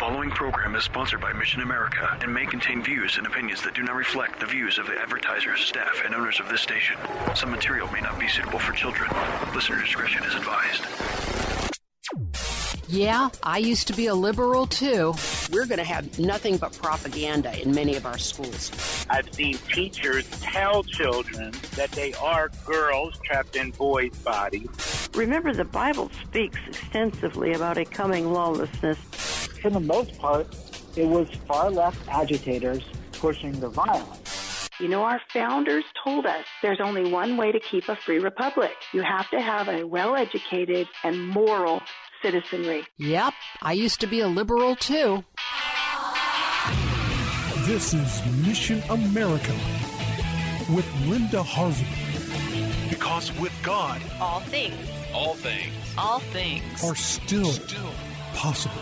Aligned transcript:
following 0.00 0.30
program 0.30 0.74
is 0.76 0.82
sponsored 0.82 1.20
by 1.20 1.30
Mission 1.34 1.60
America 1.60 2.16
and 2.22 2.32
may 2.32 2.46
contain 2.46 2.82
views 2.82 3.18
and 3.18 3.26
opinions 3.26 3.60
that 3.60 3.74
do 3.74 3.82
not 3.82 3.94
reflect 3.94 4.40
the 4.40 4.46
views 4.46 4.78
of 4.78 4.86
the 4.86 4.98
advertisers, 4.98 5.60
staff, 5.60 6.00
and 6.06 6.14
owners 6.14 6.40
of 6.40 6.48
this 6.48 6.62
station. 6.62 6.96
Some 7.34 7.50
material 7.50 7.86
may 7.92 8.00
not 8.00 8.18
be 8.18 8.26
suitable 8.26 8.58
for 8.58 8.72
children. 8.72 9.10
Listener 9.54 9.78
discretion 9.78 10.24
is 10.24 10.34
advised. 10.34 10.86
Yeah, 12.88 13.28
I 13.42 13.58
used 13.58 13.88
to 13.88 13.92
be 13.92 14.06
a 14.06 14.14
liberal 14.14 14.66
too. 14.66 15.14
We're 15.52 15.66
going 15.66 15.78
to 15.78 15.84
have 15.84 16.18
nothing 16.18 16.56
but 16.56 16.72
propaganda 16.72 17.60
in 17.60 17.74
many 17.74 17.94
of 17.96 18.06
our 18.06 18.16
schools. 18.16 18.72
I've 19.10 19.32
seen 19.34 19.58
teachers 19.70 20.26
tell 20.40 20.82
children 20.82 21.52
that 21.76 21.90
they 21.92 22.14
are 22.14 22.50
girls 22.64 23.20
trapped 23.22 23.54
in 23.54 23.72
boys' 23.72 24.16
bodies. 24.20 25.10
Remember, 25.14 25.52
the 25.52 25.66
Bible 25.66 26.10
speaks 26.24 26.58
extensively 26.66 27.52
about 27.52 27.76
a 27.76 27.84
coming 27.84 28.32
lawlessness. 28.32 28.98
For 29.60 29.70
the 29.70 29.80
most 29.80 30.18
part, 30.18 30.46
it 30.96 31.06
was 31.06 31.28
far 31.46 31.70
left 31.70 31.98
agitators 32.08 32.82
pushing 33.12 33.60
the 33.60 33.68
violence. 33.68 34.70
You 34.80 34.88
know, 34.88 35.02
our 35.02 35.20
founders 35.30 35.84
told 36.02 36.24
us 36.24 36.46
there's 36.62 36.80
only 36.80 37.12
one 37.12 37.36
way 37.36 37.52
to 37.52 37.60
keep 37.60 37.88
a 37.90 37.96
free 37.96 38.18
republic. 38.18 38.72
You 38.94 39.02
have 39.02 39.28
to 39.30 39.40
have 39.40 39.68
a 39.68 39.84
well 39.84 40.16
educated 40.16 40.88
and 41.04 41.28
moral 41.28 41.82
citizenry. 42.22 42.86
Yep, 42.96 43.34
I 43.60 43.74
used 43.74 44.00
to 44.00 44.06
be 44.06 44.20
a 44.20 44.28
liberal 44.28 44.76
too. 44.76 45.24
This 47.66 47.92
is 47.92 48.46
Mission 48.46 48.82
America 48.88 49.52
with 50.74 50.86
Linda 51.06 51.42
Harvey. 51.42 51.86
Because 52.88 53.30
with 53.38 53.52
God, 53.62 54.00
all 54.18 54.40
things, 54.40 54.74
all 55.12 55.34
things, 55.34 55.74
all 55.98 56.20
things 56.20 56.82
are 56.82 56.96
still, 56.96 57.44
still 57.44 57.92
possible. 58.34 58.80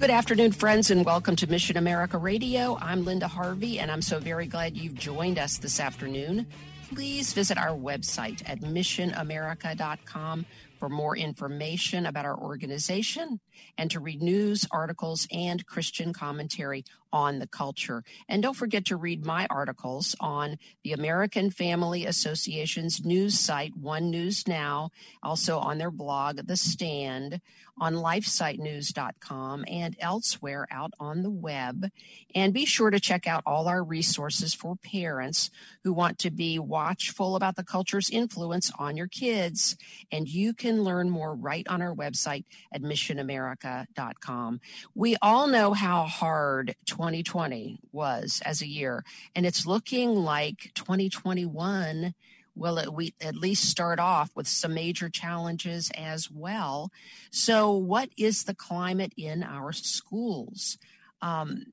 Good 0.00 0.08
afternoon, 0.08 0.52
friends, 0.52 0.90
and 0.90 1.04
welcome 1.04 1.36
to 1.36 1.46
Mission 1.46 1.76
America 1.76 2.16
Radio. 2.16 2.78
I'm 2.80 3.04
Linda 3.04 3.28
Harvey, 3.28 3.78
and 3.78 3.90
I'm 3.90 4.00
so 4.00 4.18
very 4.18 4.46
glad 4.46 4.74
you've 4.74 4.94
joined 4.94 5.38
us 5.38 5.58
this 5.58 5.78
afternoon. 5.78 6.46
Please 6.88 7.34
visit 7.34 7.58
our 7.58 7.76
website 7.76 8.42
at 8.48 8.60
missionamerica.com 8.60 10.46
for 10.80 10.88
more 10.88 11.16
information 11.16 12.06
about 12.06 12.24
our 12.24 12.36
organization 12.36 13.38
and 13.78 13.90
to 13.90 14.00
read 14.00 14.22
news, 14.22 14.66
articles, 14.72 15.28
and 15.30 15.66
Christian 15.66 16.12
commentary 16.12 16.84
on 17.12 17.38
the 17.38 17.46
culture. 17.46 18.02
And 18.28 18.42
don't 18.42 18.56
forget 18.56 18.84
to 18.86 18.96
read 18.96 19.24
my 19.24 19.46
articles 19.50 20.16
on 20.20 20.56
the 20.82 20.92
American 20.92 21.50
Family 21.50 22.06
Association's 22.06 23.04
news 23.04 23.38
site, 23.38 23.76
One 23.76 24.10
News 24.10 24.46
Now, 24.48 24.90
also 25.22 25.58
on 25.58 25.78
their 25.78 25.90
blog, 25.90 26.46
The 26.46 26.56
Stand, 26.56 27.40
on 27.80 27.94
lifesitenews.com, 27.94 29.64
and 29.66 29.96
elsewhere 29.98 30.68
out 30.70 30.92
on 31.00 31.22
the 31.22 31.30
web. 31.30 31.90
And 32.34 32.52
be 32.52 32.66
sure 32.66 32.90
to 32.90 33.00
check 33.00 33.26
out 33.26 33.42
all 33.46 33.68
our 33.68 33.82
resources 33.82 34.52
for 34.54 34.76
parents 34.76 35.50
who 35.82 35.92
want 35.92 36.18
to 36.20 36.30
be 36.30 36.58
watchful 36.58 37.36
about 37.36 37.56
the 37.56 37.64
culture's 37.64 38.10
influence 38.10 38.70
on 38.78 38.96
your 38.96 39.08
kids. 39.08 39.76
And 40.12 40.28
you 40.28 40.52
can 40.52 40.69
learn 40.78 41.10
more 41.10 41.34
right 41.34 41.66
on 41.68 41.82
our 41.82 41.94
website 41.94 42.44
at 42.72 42.82
missionamerica.com. 42.82 44.60
We 44.94 45.16
all 45.20 45.46
know 45.46 45.72
how 45.72 46.04
hard 46.04 46.74
2020 46.86 47.78
was 47.92 48.40
as 48.44 48.62
a 48.62 48.66
year, 48.66 49.04
and 49.34 49.44
it's 49.46 49.66
looking 49.66 50.14
like 50.14 50.72
2021 50.74 52.14
will 52.54 52.78
at, 52.78 52.92
we, 52.92 53.14
at 53.20 53.36
least 53.36 53.68
start 53.68 53.98
off 53.98 54.30
with 54.34 54.46
some 54.46 54.74
major 54.74 55.08
challenges 55.08 55.90
as 55.96 56.30
well. 56.30 56.90
So, 57.30 57.72
what 57.72 58.10
is 58.16 58.44
the 58.44 58.54
climate 58.54 59.12
in 59.16 59.42
our 59.42 59.72
schools? 59.72 60.78
Um, 61.22 61.66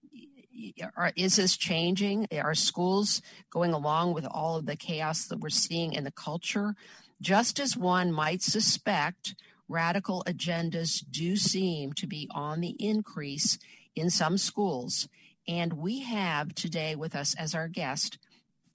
is 1.15 1.35
this 1.35 1.55
changing? 1.55 2.27
Are 2.41 2.55
schools 2.55 3.21
going 3.49 3.73
along 3.73 4.13
with 4.13 4.25
all 4.25 4.55
of 4.55 4.65
the 4.65 4.75
chaos 4.75 5.25
that 5.27 5.39
we're 5.39 5.49
seeing 5.49 5.93
in 5.93 6.03
the 6.03 6.11
culture? 6.11 6.75
Just 7.21 7.59
as 7.59 7.75
one 7.75 8.11
might 8.11 8.41
suspect, 8.41 9.35
radical 9.67 10.23
agendas 10.27 11.03
do 11.09 11.35
seem 11.35 11.93
to 11.93 12.05
be 12.05 12.29
on 12.31 12.61
the 12.61 12.75
increase 12.79 13.57
in 13.95 14.09
some 14.09 14.37
schools. 14.37 15.07
And 15.47 15.73
we 15.73 16.01
have 16.01 16.53
today 16.53 16.95
with 16.95 17.15
us 17.15 17.33
as 17.35 17.55
our 17.55 17.67
guest 17.67 18.19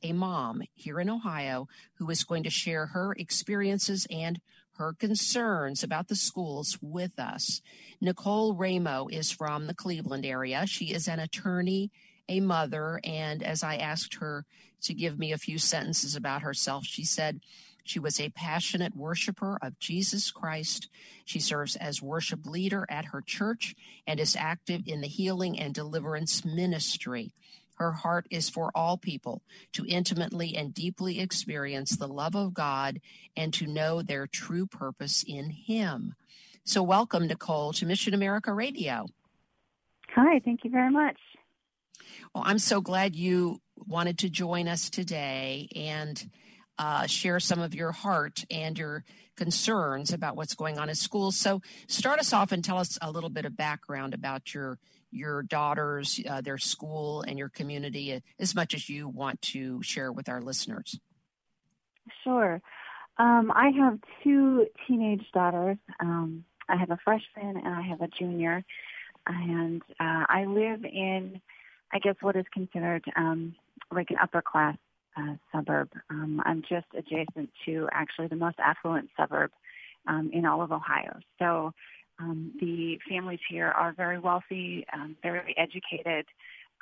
a 0.03 0.13
mom 0.13 0.63
here 0.75 0.99
in 0.99 1.09
Ohio 1.09 1.69
who 1.95 2.11
is 2.11 2.25
going 2.25 2.43
to 2.43 2.51
share 2.51 2.87
her 2.87 3.15
experiences 3.17 4.07
and 4.11 4.41
her 4.77 4.93
concerns 4.93 5.85
about 5.85 6.09
the 6.09 6.17
schools 6.17 6.79
with 6.81 7.19
us. 7.19 7.61
Nicole 8.01 8.57
Raimo 8.57 9.09
is 9.13 9.31
from 9.31 9.67
the 9.67 9.75
Cleveland 9.75 10.27
area. 10.27 10.67
She 10.67 10.87
is 10.87 11.07
an 11.07 11.21
attorney, 11.21 11.93
a 12.29 12.41
mother, 12.41 13.01
and 13.05 13.43
as 13.43 13.63
I 13.63 13.77
asked 13.77 14.17
her 14.17 14.45
to 14.83 14.95
give 14.95 15.19
me 15.19 15.31
a 15.31 15.39
few 15.39 15.59
sentences 15.59 16.17
about 16.17 16.43
herself, 16.43 16.85
she 16.85 17.05
said, 17.05 17.41
she 17.85 17.99
was 17.99 18.21
a 18.21 18.31
passionate 18.31 18.97
worshiper 18.97 19.59
of 19.61 19.79
Jesus 19.79 20.31
Christ. 20.31 20.89
She 21.25 21.41
serves 21.41 21.77
as 21.77 22.03
worship 22.03 22.47
leader 22.47 22.87
at 22.89 23.07
her 23.07 23.21
church 23.21 23.75
and 24.07 24.21
is 24.21 24.37
active 24.37 24.83
in 24.87 25.01
the 25.01 25.09
healing 25.09 25.59
and 25.59 25.75
deliverance 25.75 26.45
ministry. 26.45 27.33
Her 27.77 27.93
heart 27.93 28.27
is 28.31 28.49
for 28.49 28.71
all 28.75 28.97
people 28.97 29.43
to 29.73 29.85
intimately 29.87 30.57
and 30.57 30.75
deeply 30.75 31.21
experience 31.21 31.97
the 31.97 32.07
love 32.07 32.35
of 32.35 32.55
God 32.55 33.01
and 33.37 33.53
to 33.55 33.67
know 33.67 34.03
their 34.03 34.27
true 34.27 34.67
purpose 34.67 35.25
in 35.27 35.51
Him. 35.51 36.15
So, 36.65 36.83
welcome, 36.83 37.27
Nicole, 37.27 37.73
to 37.73 37.87
Mission 37.87 38.15
America 38.15 38.53
Radio. 38.53 39.07
Hi, 40.15 40.41
thank 40.45 40.61
you 40.63 40.71
very 40.71 40.91
much. 40.91 41.17
Well, 42.35 42.45
I'm 42.47 42.59
so 42.59 42.81
glad 42.81 43.17
you 43.17 43.61
wanted 43.77 44.19
to 44.19 44.31
join 44.31 44.69
us 44.69 44.89
today 44.89 45.69
and 45.75 46.31
uh, 46.83 47.07
share 47.07 47.39
some 47.39 47.61
of 47.61 47.77
your 47.77 47.93
heart 47.93 48.45
and 48.51 48.77
your 48.77 49.05
concerns 49.37 50.13
about 50.13 50.35
what's 50.35 50.55
going 50.55 50.81
on 50.81 50.89
in 50.89 50.97
schools. 50.97 51.37
So, 51.37 51.63
start 51.87 52.19
us 52.19 52.33
off 52.33 52.51
and 52.51 52.65
tell 52.65 52.79
us 52.79 52.99
a 53.01 53.09
little 53.09 53.31
bit 53.31 53.45
of 53.45 53.57
background 53.57 54.15
about 54.15 54.53
your 54.53 54.81
your 55.13 55.45
daughters, 55.45 56.19
uh, 56.29 56.41
their 56.41 56.59
school, 56.59 57.23
and 57.23 57.39
your 57.39 57.51
community 57.51 58.13
uh, 58.13 58.21
as 58.41 58.57
much 58.57 58.75
as 58.75 58.89
you 58.89 59.09
want 59.09 59.41
to 59.43 59.81
share 59.85 60.11
with 60.11 60.29
our 60.29 60.43
listeners. 60.43 60.99
Sure. 62.25 62.61
Um, 63.17 63.53
I 63.55 63.71
have 63.79 63.99
two 64.25 64.67
teenage 64.89 65.27
daughters. 65.33 65.77
Um, 66.01 66.45
I 66.69 66.77
have 66.77 66.91
a 66.91 66.99
freshman 67.05 67.59
and 67.59 67.75
I 67.75 67.83
have 67.83 68.01
a 68.01 68.09
junior. 68.09 68.65
And 69.29 69.83
uh, 70.01 70.25
I 70.29 70.47
live 70.49 70.85
in, 70.85 71.41
I 71.93 72.01
guess, 72.01 72.17
what 72.23 72.35
is 72.35 72.47
considered 72.53 73.05
um, 73.15 73.55
like 73.93 74.11
an 74.11 74.17
upper 74.21 74.43
class 74.43 74.77
uh, 75.17 75.35
suburb. 75.53 75.91
Um, 76.11 76.41
I'm 76.45 76.63
just 76.63 76.87
adjacent 76.97 77.51
to 77.67 77.89
actually 77.93 78.29
the 78.29 78.37
most 78.37 78.57
affluent 78.59 79.11
suburb 79.17 79.51
um, 80.07 80.31
in 80.33 80.47
all 80.47 80.63
of 80.63 80.73
Ohio. 80.73 81.19
So 81.39 81.73
um, 82.19 82.53
the 82.61 82.99
families 83.09 83.41
here 83.49 83.69
are 83.69 83.93
very 83.93 84.19
wealthy, 84.19 84.87
um, 84.93 85.17
very 85.23 85.55
educated, 85.57 86.27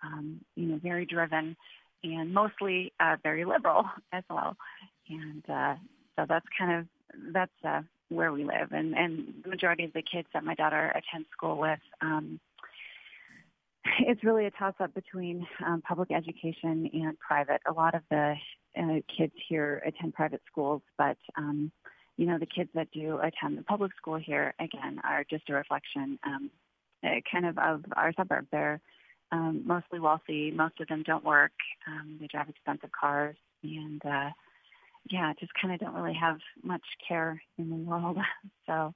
um, 0.02 0.40
you 0.56 0.66
know, 0.66 0.80
very 0.82 1.06
driven, 1.06 1.56
and 2.02 2.32
mostly 2.32 2.92
uh, 3.00 3.16
very 3.22 3.44
liberal 3.44 3.84
as 4.12 4.24
well. 4.28 4.56
And 5.08 5.42
uh, 5.48 5.74
so 6.16 6.26
that's 6.28 6.46
kind 6.58 6.80
of 6.80 6.86
that's 7.32 7.52
uh, 7.64 7.82
where 8.08 8.32
we 8.32 8.44
live. 8.44 8.72
And 8.72 8.94
and 8.94 9.34
the 9.42 9.50
majority 9.50 9.84
of 9.84 9.92
the 9.92 10.02
kids 10.02 10.28
that 10.34 10.44
my 10.44 10.54
daughter 10.54 10.90
attends 10.90 11.28
school 11.32 11.58
with. 11.58 11.80
Um, 12.00 12.40
it's 14.00 14.24
really 14.24 14.46
a 14.46 14.50
toss 14.50 14.74
up 14.80 14.94
between 14.94 15.46
um, 15.66 15.82
public 15.82 16.10
education 16.10 16.90
and 16.92 17.18
private. 17.18 17.60
A 17.68 17.72
lot 17.72 17.94
of 17.94 18.02
the 18.10 18.34
uh, 18.78 19.00
kids 19.16 19.32
here 19.48 19.82
attend 19.86 20.14
private 20.14 20.42
schools, 20.50 20.82
but 20.96 21.16
um, 21.36 21.70
you 22.16 22.26
know, 22.26 22.38
the 22.38 22.46
kids 22.46 22.68
that 22.74 22.90
do 22.92 23.18
attend 23.18 23.56
the 23.56 23.62
public 23.62 23.92
school 23.96 24.16
here, 24.16 24.54
again, 24.60 25.00
are 25.04 25.24
just 25.28 25.48
a 25.48 25.54
reflection 25.54 26.18
um, 26.24 26.50
uh, 27.02 27.08
kind 27.30 27.46
of 27.46 27.56
of 27.58 27.84
our 27.96 28.12
suburb. 28.12 28.46
They're 28.52 28.80
um, 29.32 29.62
mostly 29.64 30.00
wealthy. 30.00 30.50
Most 30.50 30.80
of 30.80 30.88
them 30.88 31.02
don't 31.02 31.24
work. 31.24 31.52
Um, 31.86 32.18
they 32.20 32.26
drive 32.26 32.48
expensive 32.48 32.90
cars. 32.92 33.36
And, 33.62 34.02
uh, 34.04 34.30
yeah, 35.08 35.32
just 35.38 35.52
kind 35.60 35.72
of 35.72 35.80
don't 35.80 35.94
really 35.94 36.14
have 36.14 36.38
much 36.62 36.84
care 37.06 37.42
in 37.58 37.70
the 37.70 37.76
world. 37.76 38.18
so, 38.66 38.72
uh, 38.72 38.92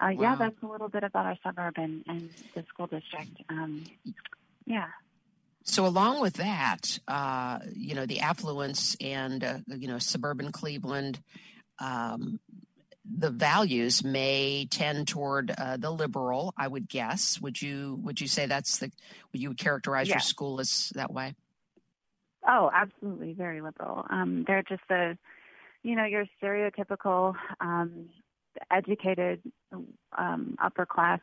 wow. 0.00 0.10
yeah, 0.10 0.34
that's 0.36 0.62
a 0.62 0.66
little 0.66 0.88
bit 0.88 1.04
about 1.04 1.26
our 1.26 1.36
suburb 1.42 1.74
and, 1.76 2.04
and 2.06 2.30
the 2.54 2.64
school 2.68 2.86
district. 2.86 3.42
Um, 3.48 3.84
yeah. 4.66 4.88
So, 5.64 5.86
along 5.86 6.20
with 6.20 6.34
that, 6.34 6.98
uh, 7.06 7.58
you 7.74 7.94
know, 7.94 8.06
the 8.06 8.20
affluence 8.20 8.96
and, 9.00 9.44
uh, 9.44 9.58
you 9.66 9.88
know, 9.88 9.98
suburban 9.98 10.52
Cleveland, 10.52 11.20
um, 11.78 12.40
the 13.04 13.30
values 13.30 14.04
may 14.04 14.66
tend 14.70 15.08
toward 15.08 15.50
uh, 15.50 15.76
the 15.76 15.90
liberal. 15.90 16.54
I 16.56 16.68
would 16.68 16.88
guess. 16.88 17.40
Would 17.40 17.60
you 17.60 17.98
Would 18.02 18.20
you 18.20 18.28
say 18.28 18.46
that's 18.46 18.78
the? 18.78 18.90
Would 19.32 19.42
you 19.42 19.54
characterize 19.54 20.08
your 20.08 20.20
school 20.20 20.60
as 20.60 20.92
that 20.94 21.12
way? 21.12 21.34
Oh, 22.46 22.70
absolutely, 22.72 23.34
very 23.34 23.60
liberal. 23.60 24.06
Um, 24.08 24.44
they're 24.46 24.62
just 24.62 24.82
the, 24.88 25.18
you 25.82 25.96
know, 25.96 26.04
your 26.04 26.26
stereotypical 26.42 27.34
um, 27.60 28.08
educated 28.70 29.40
um, 30.16 30.56
upper 30.62 30.86
class 30.86 31.20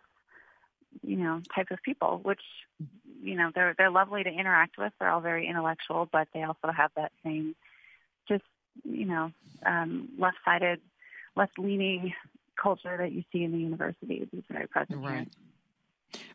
you 1.04 1.18
know 1.18 1.42
type 1.54 1.72
of 1.72 1.82
people, 1.84 2.20
which 2.24 2.42
you 3.22 3.36
know 3.36 3.52
they're 3.54 3.76
they're 3.78 3.92
lovely 3.92 4.24
to 4.24 4.30
interact 4.30 4.78
with. 4.78 4.94
They're 5.00 5.10
all 5.10 5.22
very 5.22 5.48
intellectual, 5.48 6.08
but 6.12 6.28
they 6.34 6.44
also 6.44 6.72
have 6.76 6.92
that 6.96 7.12
same 7.24 7.56
just 8.28 8.44
you 8.84 9.06
know 9.06 9.32
um, 9.66 10.10
left-sided, 10.18 10.80
left-leaning 11.36 12.14
culture 12.62 12.98
that 12.98 13.12
you 13.12 13.24
see 13.32 13.44
in 13.44 13.52
the 13.52 13.60
universities 13.60 14.28
is 14.34 14.44
very 14.50 14.68
present 14.68 15.04
right. 15.04 15.30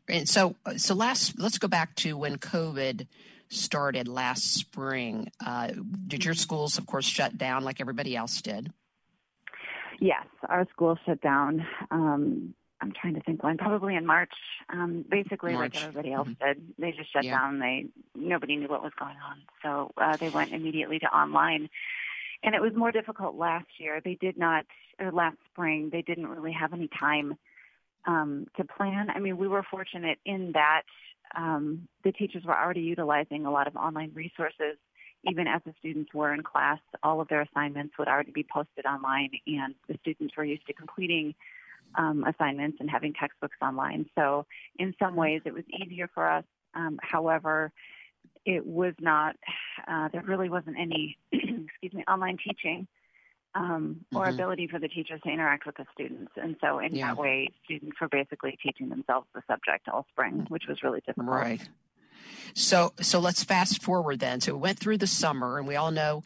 And 0.09 0.29
so, 0.29 0.57
so 0.77 0.95
last, 0.95 1.39
let's 1.39 1.57
go 1.57 1.67
back 1.67 1.95
to 1.97 2.17
when 2.17 2.37
COVID 2.37 3.07
started 3.53 4.09
last 4.09 4.55
spring. 4.55 5.31
Uh, 5.45 5.71
did 6.07 6.25
your 6.25 6.35
schools, 6.35 6.79
of 6.79 6.87
course, 6.87 7.05
shut 7.05 7.37
down 7.37 7.65
like 7.65 7.81
everybody 7.81 8.17
else 8.17 8.41
did? 8.41 8.73
Yes, 10.01 10.27
our 10.49 10.67
schools 10.73 10.99
shut 11.07 11.21
down. 11.21 11.67
Um, 11.91 12.55
I'm 12.81 12.93
trying 13.01 13.15
to 13.15 13.21
think 13.21 13.45
when, 13.45 13.59
probably 13.59 13.95
in 13.95 14.05
March. 14.05 14.33
Um, 14.69 15.05
basically, 15.09 15.53
March. 15.53 15.75
like 15.75 15.85
everybody 15.85 16.13
else 16.13 16.29
mm-hmm. 16.29 16.45
did, 16.45 16.75
they 16.79 16.91
just 16.91 17.13
shut 17.13 17.25
Yeah. 17.25 17.39
down. 17.39 17.61
They 17.61 17.87
nobody 18.17 18.57
knew 18.57 18.69
what 18.69 18.83
was 18.83 18.93
going 18.99 19.17
on, 19.25 19.43
so 19.63 19.93
uh, 19.97 20.17
they 20.17 20.31
went 20.31 20.53
immediately 20.53 20.99
to 20.99 21.07
online. 21.07 21.69
And 22.43 22.57
it 22.57 22.61
was 22.61 22.73
more 22.75 22.91
difficult 22.91 23.37
last 23.37 23.69
year. 23.79 24.01
They 24.05 24.17
did 24.17 24.37
not, 24.37 24.67
or 24.99 25.13
last 25.13 25.37
spring, 25.53 25.91
they 25.93 26.03
didn't 26.03 26.27
really 26.27 26.53
have 26.53 26.73
any 26.73 26.89
time 26.89 27.37
um, 28.05 28.47
to 28.57 28.65
plan. 28.65 29.11
I 29.15 29.21
mean, 29.21 29.37
we 29.37 29.47
were 29.47 29.63
fortunate 29.63 30.19
in 30.27 30.53
that 30.55 30.83
um, 31.37 31.89
the 32.05 32.13
teachers 32.13 32.45
were 32.45 32.57
already 32.57 32.81
utilizing 32.81 33.47
a 33.47 33.51
lot 33.51 33.67
of 33.67 33.77
online 33.77 34.13
resources. 34.15 34.77
Even 35.25 35.47
as 35.47 35.63
the 35.65 35.73
students 35.79 36.13
were 36.13 36.35
in 36.35 36.43
class, 36.43 36.81
all 37.03 37.21
of 37.21 37.29
their 37.29 37.43
assignments 37.43 37.95
would 37.99 38.09
already 38.09 38.33
be 38.33 38.45
posted 38.53 38.85
online, 38.85 39.31
and 39.47 39.75
the 39.89 39.97
students 40.01 40.37
were 40.37 40.45
used 40.45 40.67
to 40.67 40.73
completing 40.73 41.35
um, 41.97 42.25
assignments 42.25 42.79
and 42.81 42.91
having 42.91 43.13
textbooks 43.13 43.57
online. 43.63 44.07
So, 44.17 44.47
in 44.79 44.95
some 44.99 45.15
ways, 45.15 45.43
it 45.45 45.55
was 45.55 45.65
easier 45.69 46.09
for 46.13 46.29
us. 46.29 46.45
Um, 46.75 46.99
however, 47.03 47.71
it 48.45 48.67
was 48.67 48.95
not. 49.01 49.37
Uh, 49.87 50.09
there 50.13 50.23
really 50.23 50.49
wasn't 50.49 50.77
any, 50.79 51.17
excuse 51.33 51.93
me, 51.93 52.03
online 52.09 52.39
teaching 52.45 52.89
um, 53.55 54.05
or 54.15 54.27
Mhm. 54.27 54.35
ability 54.35 54.67
for 54.67 54.79
the 54.79 54.89
teachers 54.89 55.21
to 55.23 55.29
interact 55.31 55.67
with 55.67 55.77
the 55.77 55.87
students. 55.93 56.33
And 56.37 56.57
so, 56.61 56.79
in 56.79 56.95
Yeah. 56.95 57.09
that 57.09 57.19
way, 57.19 57.49
students 57.65 58.01
were 58.01 58.09
basically 58.09 58.57
teaching 58.63 58.89
themselves 58.89 59.27
the 59.35 59.43
subject 59.47 59.89
all 59.89 60.07
spring, 60.11 60.47
which 60.49 60.67
was 60.67 60.83
really 60.83 61.01
difficult. 61.01 61.29
Right. 61.29 61.69
So 62.55 62.93
so 63.01 63.19
let's 63.19 63.43
fast 63.45 63.83
forward 63.83 64.21
then. 64.21 64.41
So 64.41 64.55
we 64.55 64.61
went 64.61 64.79
through 64.79 64.99
the 64.99 65.07
summer 65.07 65.59
and 65.59 65.67
we 65.67 65.77
all 65.77 65.91
know 65.91 66.23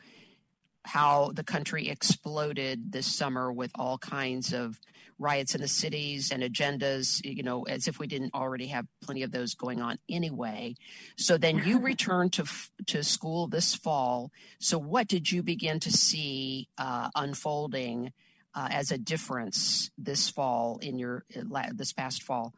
how 0.85 1.33
the 1.33 1.45
country 1.45 1.89
exploded 1.89 2.93
this 2.93 3.07
summer 3.07 3.53
with 3.53 3.73
all 3.75 3.99
kinds 3.99 4.53
of 4.53 4.81
riots 5.19 5.55
in 5.55 5.61
the 5.61 5.69
cities 5.69 6.31
and 6.31 6.43
agendas, 6.43 7.25
you 7.25 7.43
know, 7.43 7.63
as 7.65 7.89
if 7.89 7.99
we 7.99 8.07
didn't 8.07 8.35
already 8.35 8.67
have 8.67 8.87
plenty 9.03 9.23
of 9.23 9.31
those 9.31 9.55
going 9.55 9.81
on 9.81 9.99
anyway. 10.09 10.75
So 11.17 11.39
then 11.39 11.63
you 11.65 11.79
returned 11.93 12.33
to 12.35 12.45
to 12.87 13.03
school 13.03 13.47
this 13.47 13.75
fall. 13.75 14.31
So 14.59 14.79
what 14.79 15.09
did 15.09 15.31
you 15.31 15.43
begin 15.43 15.81
to 15.81 15.91
see 15.91 16.69
uh, 16.79 17.11
unfolding 17.15 18.13
uh, 18.55 18.69
as 18.71 18.91
a 18.91 18.99
difference 18.99 19.91
this 19.99 20.29
fall 20.29 20.79
in 20.83 20.99
your 20.99 21.25
uh, 21.37 21.63
this 21.75 21.93
past 21.93 22.23
fall 22.23 22.55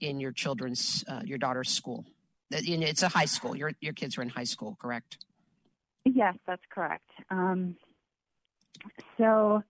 in 0.00 0.20
your 0.20 0.32
children's 0.32 1.04
uh, 1.08 1.22
your 1.24 1.38
daughter's 1.38 1.70
school? 1.70 2.04
Uh, 2.52 2.58
It's 2.60 3.02
a 3.02 3.08
high 3.08 3.24
school. 3.26 3.56
Your 3.56 3.72
your 3.80 3.94
kids 3.94 4.18
are 4.18 4.22
in 4.22 4.28
high 4.28 4.44
school, 4.44 4.76
correct? 4.80 5.18
Yes, 6.04 6.34
that's 6.46 6.62
correct. 6.68 7.08
Um, 7.30 7.76
so, 9.18 9.62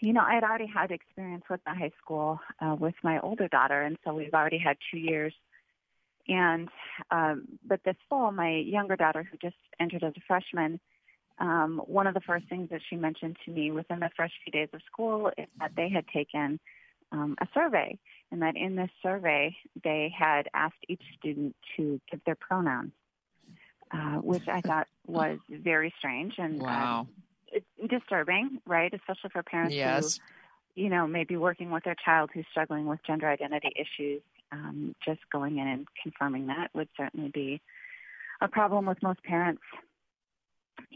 you 0.00 0.12
know, 0.12 0.22
I 0.22 0.34
had 0.34 0.44
already 0.44 0.66
had 0.66 0.90
experience 0.90 1.44
with 1.50 1.60
the 1.64 1.74
high 1.74 1.92
school 2.02 2.40
uh, 2.60 2.76
with 2.78 2.94
my 3.02 3.20
older 3.20 3.48
daughter, 3.48 3.82
and 3.82 3.96
so 4.04 4.14
we've 4.14 4.34
already 4.34 4.58
had 4.58 4.76
two 4.90 4.98
years. 4.98 5.34
And 6.28 6.68
um, 7.10 7.46
but 7.66 7.80
this 7.84 7.96
fall, 8.08 8.32
my 8.32 8.56
younger 8.56 8.96
daughter, 8.96 9.22
who 9.30 9.36
just 9.38 9.56
entered 9.78 10.04
as 10.04 10.12
a 10.16 10.20
freshman, 10.26 10.80
um, 11.38 11.80
one 11.86 12.06
of 12.06 12.14
the 12.14 12.20
first 12.20 12.48
things 12.48 12.68
that 12.70 12.80
she 12.88 12.96
mentioned 12.96 13.36
to 13.44 13.50
me 13.50 13.70
within 13.70 14.00
the 14.00 14.10
first 14.16 14.34
few 14.44 14.52
days 14.52 14.68
of 14.72 14.80
school 14.90 15.30
is 15.36 15.46
that 15.58 15.72
they 15.76 15.88
had 15.88 16.06
taken 16.08 16.60
um, 17.12 17.36
a 17.40 17.46
survey, 17.52 17.98
and 18.30 18.42
that 18.42 18.56
in 18.56 18.76
this 18.76 18.90
survey 19.02 19.56
they 19.82 20.12
had 20.16 20.48
asked 20.54 20.84
each 20.88 21.02
student 21.18 21.56
to 21.76 22.00
give 22.10 22.20
their 22.24 22.36
pronouns, 22.36 22.92
uh, 23.90 24.16
which 24.18 24.46
I 24.48 24.60
thought 24.60 24.86
was 25.06 25.38
very 25.50 25.92
strange 25.98 26.34
and 26.38 26.60
uh, 26.62 26.64
Wow. 26.64 27.06
it's 27.10 27.29
disturbing, 27.88 28.60
right? 28.66 28.92
Especially 28.92 29.30
for 29.30 29.42
parents 29.42 29.76
Yes. 29.76 30.20
who, 30.74 30.82
you 30.82 30.88
know, 30.88 31.06
may 31.06 31.24
be 31.24 31.36
working 31.36 31.70
with 31.70 31.84
their 31.84 31.96
child 32.04 32.30
who's 32.32 32.46
struggling 32.50 32.86
with 32.86 33.00
gender 33.06 33.28
identity 33.28 33.72
issues. 33.76 34.22
Um, 34.52 34.96
just 35.06 35.20
going 35.30 35.58
in 35.58 35.68
and 35.68 35.86
confirming 36.02 36.48
that 36.48 36.70
would 36.74 36.88
certainly 36.96 37.30
be 37.32 37.60
a 38.40 38.48
problem 38.48 38.84
with 38.84 39.00
most 39.02 39.22
parents. 39.22 39.62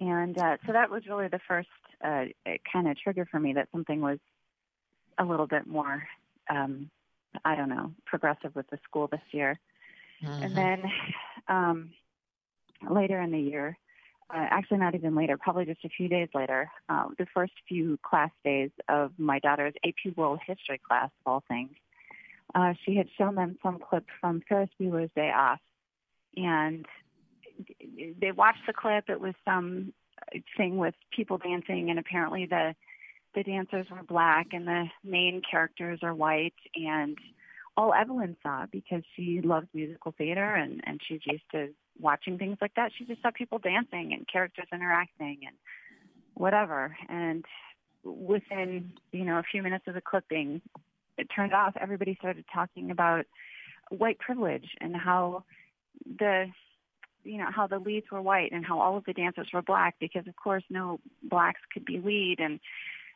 And 0.00 0.36
uh, 0.36 0.56
so 0.66 0.72
that 0.72 0.90
was 0.90 1.06
really 1.06 1.28
the 1.28 1.38
first 1.46 1.68
uh, 2.04 2.24
kind 2.72 2.88
of 2.88 2.98
trigger 2.98 3.26
for 3.30 3.38
me 3.38 3.52
that 3.52 3.68
something 3.70 4.00
was 4.00 4.18
a 5.18 5.24
little 5.24 5.46
bit 5.46 5.66
more, 5.66 6.02
um, 6.50 6.90
I 7.44 7.54
don't 7.54 7.68
know, 7.68 7.92
progressive 8.06 8.56
with 8.56 8.68
the 8.70 8.78
school 8.82 9.06
this 9.06 9.20
year. 9.30 9.60
Mhm. 10.22 10.44
And 10.44 10.56
then 10.56 10.82
um, 11.48 11.90
later 12.90 13.20
in 13.20 13.30
the 13.30 13.38
year, 13.38 13.78
uh, 14.30 14.46
actually 14.50 14.78
not 14.78 14.94
even 14.94 15.14
later, 15.14 15.36
probably 15.36 15.64
just 15.66 15.84
a 15.84 15.88
few 15.88 16.08
days 16.08 16.28
later, 16.34 16.70
uh, 16.88 17.06
the 17.18 17.26
first 17.34 17.52
few 17.68 17.98
class 18.02 18.30
days 18.44 18.70
of 18.88 19.12
my 19.18 19.38
daughter's 19.38 19.74
AP 19.84 20.16
World 20.16 20.40
History 20.46 20.80
class, 20.86 21.10
of 21.24 21.32
all 21.32 21.44
things, 21.46 21.70
uh, 22.54 22.72
she 22.84 22.96
had 22.96 23.08
shown 23.18 23.34
them 23.34 23.58
some 23.62 23.78
clip 23.78 24.06
from 24.20 24.42
Ferris 24.48 24.70
Bueller's 24.80 25.10
Day 25.14 25.30
Off. 25.30 25.60
And 26.36 26.86
they 28.20 28.32
watched 28.32 28.66
the 28.66 28.72
clip. 28.72 29.08
It 29.08 29.20
was 29.20 29.34
some 29.44 29.92
thing 30.56 30.78
with 30.78 30.94
people 31.14 31.38
dancing, 31.38 31.90
and 31.90 31.98
apparently 31.98 32.46
the 32.46 32.74
the 33.34 33.42
dancers 33.42 33.86
were 33.90 34.02
black 34.04 34.48
and 34.52 34.66
the 34.66 34.84
main 35.02 35.42
characters 35.48 35.98
are 36.04 36.14
white. 36.14 36.54
And 36.76 37.18
all 37.76 37.92
Evelyn 37.92 38.36
saw, 38.44 38.66
because 38.70 39.02
she 39.16 39.40
loves 39.40 39.66
musical 39.74 40.14
theater 40.16 40.54
and 40.54 40.80
and 40.84 41.00
she's 41.06 41.20
used 41.24 41.44
to 41.52 41.68
watching 41.98 42.38
things 42.38 42.58
like 42.60 42.74
that, 42.76 42.92
she 42.96 43.04
just 43.04 43.22
saw 43.22 43.30
people 43.30 43.58
dancing 43.58 44.12
and 44.12 44.26
characters 44.26 44.66
interacting 44.72 45.40
and 45.46 45.56
whatever. 46.34 46.96
And 47.08 47.44
within 48.04 48.92
you 49.12 49.24
know 49.24 49.38
a 49.38 49.42
few 49.42 49.62
minutes 49.62 49.84
of 49.86 49.94
the 49.94 50.00
clip 50.00 50.28
being 50.28 50.60
it 51.16 51.28
turned 51.34 51.52
off, 51.52 51.74
everybody 51.80 52.16
started 52.18 52.44
talking 52.52 52.90
about 52.90 53.26
white 53.90 54.18
privilege 54.18 54.68
and 54.80 54.96
how 54.96 55.44
the 56.18 56.46
you 57.22 57.38
know 57.38 57.48
how 57.54 57.66
the 57.66 57.78
leads 57.78 58.10
were 58.10 58.20
white 58.20 58.52
and 58.52 58.66
how 58.66 58.80
all 58.80 58.96
of 58.96 59.04
the 59.04 59.12
dancers 59.12 59.48
were 59.52 59.62
black 59.62 59.96
because 59.98 60.26
of 60.26 60.36
course 60.36 60.64
no 60.68 61.00
blacks 61.22 61.60
could 61.72 61.84
be 61.84 61.98
lead. 61.98 62.36
And 62.40 62.60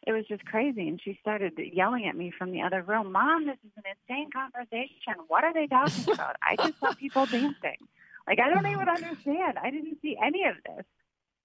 it 0.07 0.13
was 0.13 0.25
just 0.29 0.45
crazy. 0.45 0.89
And 0.89 1.01
she 1.03 1.19
started 1.21 1.59
yelling 1.59 2.07
at 2.07 2.17
me 2.17 2.33
from 2.37 2.53
the 2.53 2.63
other 2.63 2.83
room 2.83 3.13
mom 3.13 3.47
this 3.47 3.59
is 3.65 3.73
an 3.77 3.85
insane 4.09 4.31
conversation. 4.31 5.25
What 5.27 5.45
are 5.45 5.53
they 5.53 5.67
talking 5.67 6.13
about? 6.15 6.37
I 6.43 6.57
just 6.57 6.79
saw 6.79 6.95
people 6.95 7.27
dancing 7.27 7.88
like 8.29 8.39
i 8.41 8.49
don't 8.51 8.67
even 8.71 8.89
understand 8.89 9.59
i 9.63 9.71
didn't 9.71 9.99
see 10.03 10.17
any 10.25 10.45
of 10.45 10.57
this 10.67 10.85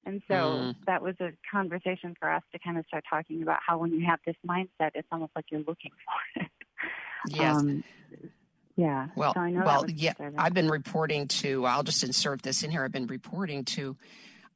and 0.06 0.22
so 0.28 0.36
Mm. 0.36 0.76
that 0.86 1.02
was 1.02 1.16
a 1.22 1.30
conversation 1.52 2.16
for 2.20 2.30
us 2.30 2.44
to 2.52 2.60
kind 2.60 2.78
of 2.78 2.86
start 2.88 3.06
talking 3.10 3.42
about 3.42 3.60
how 3.66 3.78
when 3.78 3.92
you 3.94 4.06
have 4.06 4.20
this 4.26 4.36
mindset 4.48 4.92
it's 4.96 5.08
almost 5.12 5.32
like 5.36 5.46
you're 5.52 5.62
looking 5.62 5.92
for 6.06 6.42
it 6.44 6.52
Yes. 7.36 7.56
um, 7.58 7.84
yeah 8.76 9.08
Well, 9.16 9.34
so 9.34 9.40
I 9.40 9.52
know 9.52 9.64
well, 9.66 9.86
yeah. 9.90 10.12
disturbing. 10.12 10.40
I've 10.40 10.54
been 10.54 10.68
reporting 10.70 11.28
to. 11.30 11.66
I'll 11.66 11.84
just 11.84 12.04
insert 12.04 12.42
this 12.42 12.64
in 12.64 12.72
here. 12.72 12.84
I've 12.84 12.92
been 12.92 13.08
reporting 13.08 13.64
to 13.66 13.96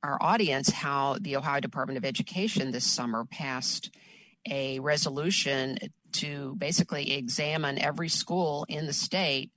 our 0.03 0.17
audience 0.21 0.69
how 0.71 1.17
the 1.21 1.37
Ohio 1.37 1.59
Department 1.61 1.97
of 1.97 2.03
Education 2.05 2.71
this 2.71 2.83
summer 2.83 3.25
passed 3.25 3.89
a 4.49 4.79
resolution 4.79 5.77
to 6.13 6.55
basically 6.57 7.13
examine 7.13 7.77
every 7.79 8.09
school 8.09 8.65
in 8.67 8.85
the 8.85 8.93
state 8.93 9.51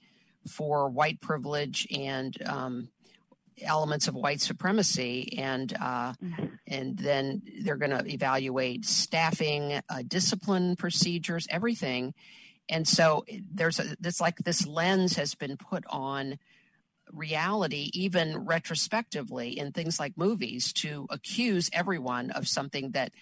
for 0.49 0.89
white 0.89 1.21
privilege 1.21 1.87
and 1.91 2.37
um, 2.47 2.89
elements 3.63 4.09
of 4.09 4.15
white 4.15 4.41
supremacy, 4.41 5.37
and 5.39 5.73
uh, 5.81 6.15
and 6.67 6.99
then 6.99 7.43
they're 7.63 7.77
going 7.77 7.91
to 7.91 8.07
evaluate 8.07 8.85
staffing, 8.85 9.81
uh, 9.89 10.03
discipline 10.07 10.77
procedures, 10.77 11.47
everything. 11.51 12.15
And 12.69 12.87
so 12.87 13.25
there's 13.53 13.79
a, 13.79 13.97
this 14.01 14.21
like 14.21 14.39
this 14.39 14.67
lens 14.67 15.17
has 15.17 15.35
been 15.35 15.57
put 15.57 15.85
on 15.89 16.39
reality, 17.13 17.91
even 17.93 18.45
retrospectively 18.47 19.59
in 19.59 19.73
things 19.73 19.99
like 19.99 20.17
movies, 20.17 20.73
to 20.75 21.07
accuse 21.11 21.69
everyone 21.73 22.31
of 22.31 22.49
something 22.49 22.93
that. 22.93 23.13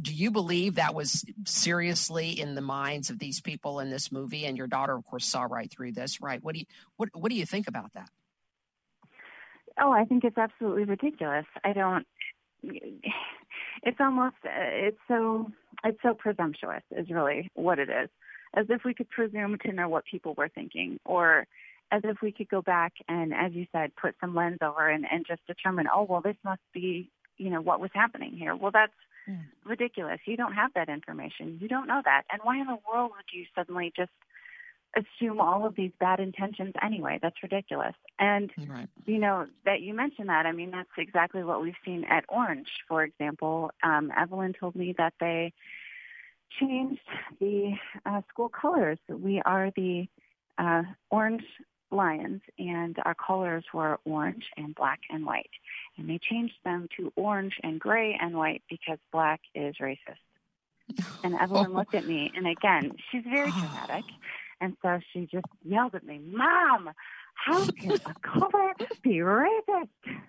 Do 0.00 0.14
you 0.14 0.30
believe 0.30 0.76
that 0.76 0.94
was 0.94 1.24
seriously 1.44 2.30
in 2.30 2.54
the 2.54 2.60
minds 2.60 3.10
of 3.10 3.18
these 3.18 3.40
people 3.40 3.80
in 3.80 3.90
this 3.90 4.10
movie? 4.10 4.46
And 4.46 4.56
your 4.56 4.66
daughter, 4.66 4.94
of 4.94 5.04
course, 5.04 5.26
saw 5.26 5.42
right 5.42 5.70
through 5.70 5.92
this, 5.92 6.20
right? 6.20 6.42
What 6.42 6.54
do 6.54 6.60
you 6.60 6.66
what 6.96 7.10
What 7.14 7.30
do 7.30 7.36
you 7.36 7.46
think 7.46 7.68
about 7.68 7.92
that? 7.92 8.08
Oh, 9.80 9.92
I 9.92 10.04
think 10.04 10.24
it's 10.24 10.38
absolutely 10.38 10.84
ridiculous. 10.84 11.46
I 11.64 11.72
don't. 11.72 12.06
It's 12.62 14.00
almost. 14.00 14.36
It's 14.44 14.98
so. 15.08 15.50
It's 15.84 15.98
so 16.02 16.14
presumptuous. 16.14 16.82
Is 16.90 17.10
really 17.10 17.50
what 17.54 17.78
it 17.78 17.88
is. 17.90 18.08
as 18.54 18.66
if 18.68 18.82
we 18.84 18.94
could 18.94 19.08
presume 19.08 19.58
to 19.58 19.72
know 19.72 19.88
what 19.88 20.04
people 20.04 20.34
were 20.36 20.48
thinking, 20.48 20.98
or 21.04 21.46
as 21.90 22.02
if 22.04 22.18
we 22.22 22.32
could 22.32 22.48
go 22.48 22.62
back 22.62 22.92
and, 23.08 23.32
as 23.34 23.52
you 23.52 23.66
said, 23.72 23.92
put 23.96 24.14
some 24.20 24.34
lens 24.34 24.58
over 24.62 24.88
and, 24.88 25.04
and 25.10 25.26
just 25.26 25.46
determine, 25.46 25.86
oh, 25.94 26.04
well, 26.04 26.20
this 26.20 26.36
must 26.44 26.60
be, 26.72 27.10
you 27.36 27.50
know, 27.50 27.60
what 27.60 27.80
was 27.80 27.90
happening 27.94 28.32
here. 28.32 28.54
Well, 28.56 28.70
that's 28.72 28.92
ridiculous. 29.64 30.20
You 30.24 30.36
don't 30.36 30.54
have 30.54 30.72
that 30.74 30.88
information. 30.88 31.58
You 31.60 31.68
don't 31.68 31.86
know 31.86 32.02
that. 32.04 32.22
And 32.30 32.40
why 32.42 32.60
in 32.60 32.66
the 32.66 32.78
world 32.90 33.12
would 33.16 33.26
you 33.32 33.46
suddenly 33.54 33.92
just 33.96 34.10
assume 34.96 35.40
all 35.40 35.64
of 35.64 35.74
these 35.74 35.92
bad 35.98 36.20
intentions 36.20 36.74
anyway? 36.82 37.18
That's 37.22 37.42
ridiculous. 37.42 37.94
And, 38.18 38.50
right. 38.68 38.88
you 39.06 39.18
know, 39.18 39.46
that 39.64 39.80
you 39.80 39.94
mentioned 39.94 40.28
that, 40.28 40.46
I 40.46 40.52
mean, 40.52 40.70
that's 40.70 40.90
exactly 40.98 41.42
what 41.42 41.62
we've 41.62 41.74
seen 41.84 42.04
at 42.04 42.24
Orange, 42.28 42.68
for 42.88 43.02
example. 43.02 43.70
Um, 43.82 44.12
Evelyn 44.16 44.52
told 44.58 44.76
me 44.76 44.94
that 44.98 45.14
they 45.20 45.52
changed 46.60 47.00
the 47.40 47.72
uh, 48.04 48.20
school 48.28 48.48
colors. 48.48 48.98
We 49.08 49.40
are 49.44 49.70
the 49.74 50.06
uh, 50.58 50.82
orange 51.10 51.44
lions, 51.92 52.40
and 52.58 52.96
our 53.04 53.14
colors 53.14 53.64
were 53.72 53.98
orange 54.04 54.44
and 54.56 54.74
black 54.74 55.00
and 55.10 55.24
white. 55.24 55.50
And 55.96 56.08
they 56.08 56.18
changed 56.18 56.54
them 56.64 56.88
to 56.96 57.12
orange 57.16 57.54
and 57.62 57.78
gray 57.78 58.16
and 58.20 58.36
white 58.36 58.62
because 58.68 58.98
black 59.12 59.40
is 59.54 59.76
racist. 59.80 59.98
And 61.24 61.34
Evelyn 61.34 61.72
looked 61.72 61.94
at 61.94 62.06
me, 62.06 62.32
and 62.34 62.46
again, 62.46 62.92
she's 63.10 63.24
very 63.24 63.50
dramatic. 63.52 64.04
And 64.60 64.76
so 64.82 65.00
she 65.12 65.26
just 65.26 65.46
yelled 65.64 65.94
at 65.94 66.04
me, 66.04 66.20
Mom, 66.24 66.90
how 67.34 67.66
can 67.66 67.92
a 67.92 68.14
color 68.22 68.72
be 69.02 69.16
racist? 69.18 69.88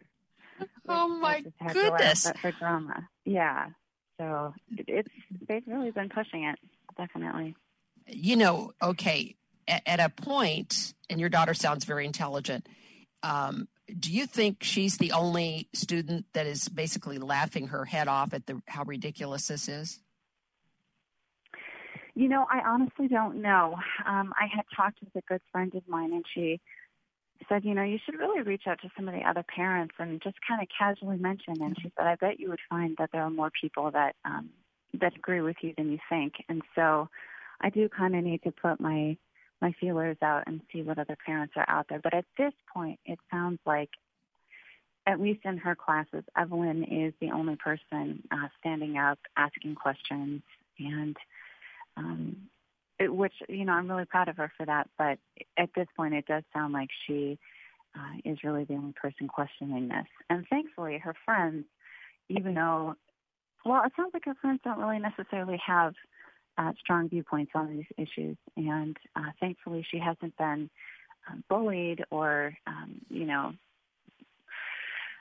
Oh 0.87 1.07
my 1.07 1.43
goodness. 1.71 2.31
Her 2.41 2.51
drama. 2.51 3.09
Yeah. 3.25 3.69
So 4.17 4.53
it's, 4.69 5.09
they've 5.47 5.63
really 5.65 5.91
been 5.91 6.09
pushing 6.09 6.43
it, 6.43 6.59
definitely. 6.95 7.55
You 8.07 8.35
know, 8.35 8.71
okay, 8.81 9.35
at, 9.67 9.99
a 9.99 10.09
point, 10.09 10.93
and 11.09 11.19
your 11.19 11.29
daughter 11.29 11.53
sounds 11.53 11.85
very 11.85 12.05
intelligent. 12.05 12.67
Um, 13.21 13.67
do 13.99 14.11
you 14.11 14.25
think 14.25 14.63
she's 14.63 14.97
the 14.97 15.11
only 15.11 15.67
student 15.73 16.25
that 16.33 16.47
is 16.47 16.69
basically 16.69 17.17
laughing 17.17 17.67
her 17.67 17.85
head 17.85 18.07
off 18.07 18.33
at 18.33 18.45
the 18.45 18.61
how 18.67 18.83
ridiculous 18.83 19.47
this 19.47 19.67
is? 19.67 19.99
You 22.15 22.29
know, 22.29 22.45
I 22.49 22.59
honestly 22.59 23.07
don't 23.07 23.41
know. 23.41 23.75
Um, 24.05 24.33
I 24.39 24.45
had 24.53 24.65
talked 24.75 24.99
with 25.01 25.15
a 25.15 25.25
good 25.27 25.41
friend 25.51 25.73
of 25.75 25.81
mine, 25.87 26.13
and 26.13 26.23
she 26.33 26.61
said, 27.49 27.65
you 27.65 27.73
know, 27.73 27.83
you 27.83 27.97
should 28.05 28.19
really 28.19 28.41
reach 28.41 28.63
out 28.67 28.79
to 28.81 28.89
some 28.95 29.07
of 29.07 29.15
the 29.15 29.27
other 29.27 29.43
parents 29.43 29.95
and 29.99 30.21
just 30.21 30.35
kind 30.47 30.61
of 30.61 30.67
casually 30.77 31.17
mention. 31.17 31.61
And 31.61 31.75
she 31.81 31.91
said, 31.97 32.07
I 32.07 32.15
bet 32.15 32.39
you 32.39 32.49
would 32.49 32.59
find 32.69 32.95
that 32.99 33.09
there 33.11 33.23
are 33.23 33.29
more 33.29 33.51
people 33.59 33.91
that 33.91 34.15
um, 34.25 34.49
that 35.01 35.15
agree 35.15 35.41
with 35.41 35.57
you 35.61 35.73
than 35.75 35.91
you 35.91 35.97
think. 36.07 36.33
And 36.47 36.61
so, 36.75 37.09
I 37.61 37.69
do 37.69 37.89
kind 37.89 38.15
of 38.15 38.23
need 38.23 38.43
to 38.43 38.51
put 38.51 38.79
my 38.79 39.17
my 39.63 39.73
feelers 39.79 40.17
out 40.21 40.43
and 40.45 40.61
see 40.71 40.81
what 40.81 40.99
other 40.99 41.17
parents 41.25 41.53
are 41.55 41.65
out 41.69 41.87
there. 41.89 42.01
But 42.03 42.13
at 42.13 42.25
this 42.37 42.51
point, 42.71 42.99
it 43.05 43.17
sounds 43.31 43.59
like, 43.65 43.89
at 45.07 45.21
least 45.21 45.39
in 45.45 45.57
her 45.57 45.73
classes, 45.73 46.23
Evelyn 46.37 46.83
is 46.83 47.13
the 47.21 47.31
only 47.31 47.55
person 47.55 48.21
uh, 48.29 48.49
standing 48.59 48.97
up, 48.97 49.19
asking 49.37 49.75
questions, 49.75 50.41
and 50.77 51.15
um, 51.95 52.35
it, 52.99 53.13
which 53.13 53.33
you 53.47 53.65
know 53.65 53.73
I'm 53.73 53.89
really 53.89 54.05
proud 54.05 54.27
of 54.27 54.37
her 54.37 54.51
for 54.57 54.65
that. 54.65 54.89
But 54.97 55.17
at 55.57 55.69
this 55.75 55.87
point, 55.95 56.13
it 56.13 56.25
does 56.25 56.43
sound 56.53 56.73
like 56.73 56.89
she 57.07 57.39
uh, 57.95 58.19
is 58.25 58.43
really 58.43 58.65
the 58.65 58.75
only 58.75 58.93
person 58.93 59.27
questioning 59.27 59.87
this. 59.87 60.07
And 60.29 60.45
thankfully, 60.49 60.97
her 60.97 61.15
friends, 61.25 61.65
even 62.29 62.53
though, 62.53 62.95
well, 63.65 63.83
it 63.85 63.93
sounds 63.95 64.11
like 64.13 64.25
her 64.25 64.35
friends 64.41 64.59
don't 64.63 64.79
really 64.79 64.99
necessarily 64.99 65.59
have 65.65 65.93
uh, 66.57 66.71
strong 66.79 67.09
viewpoints 67.09 67.51
on 67.55 67.75
these 67.75 67.85
issues. 67.97 68.37
And 68.55 68.97
uh, 69.15 69.31
thankfully, 69.39 69.85
she 69.89 69.99
hasn't 69.99 70.37
been 70.37 70.69
um, 71.29 71.43
bullied 71.49 72.03
or, 72.11 72.55
um, 72.67 73.01
you 73.09 73.25
know, 73.25 73.53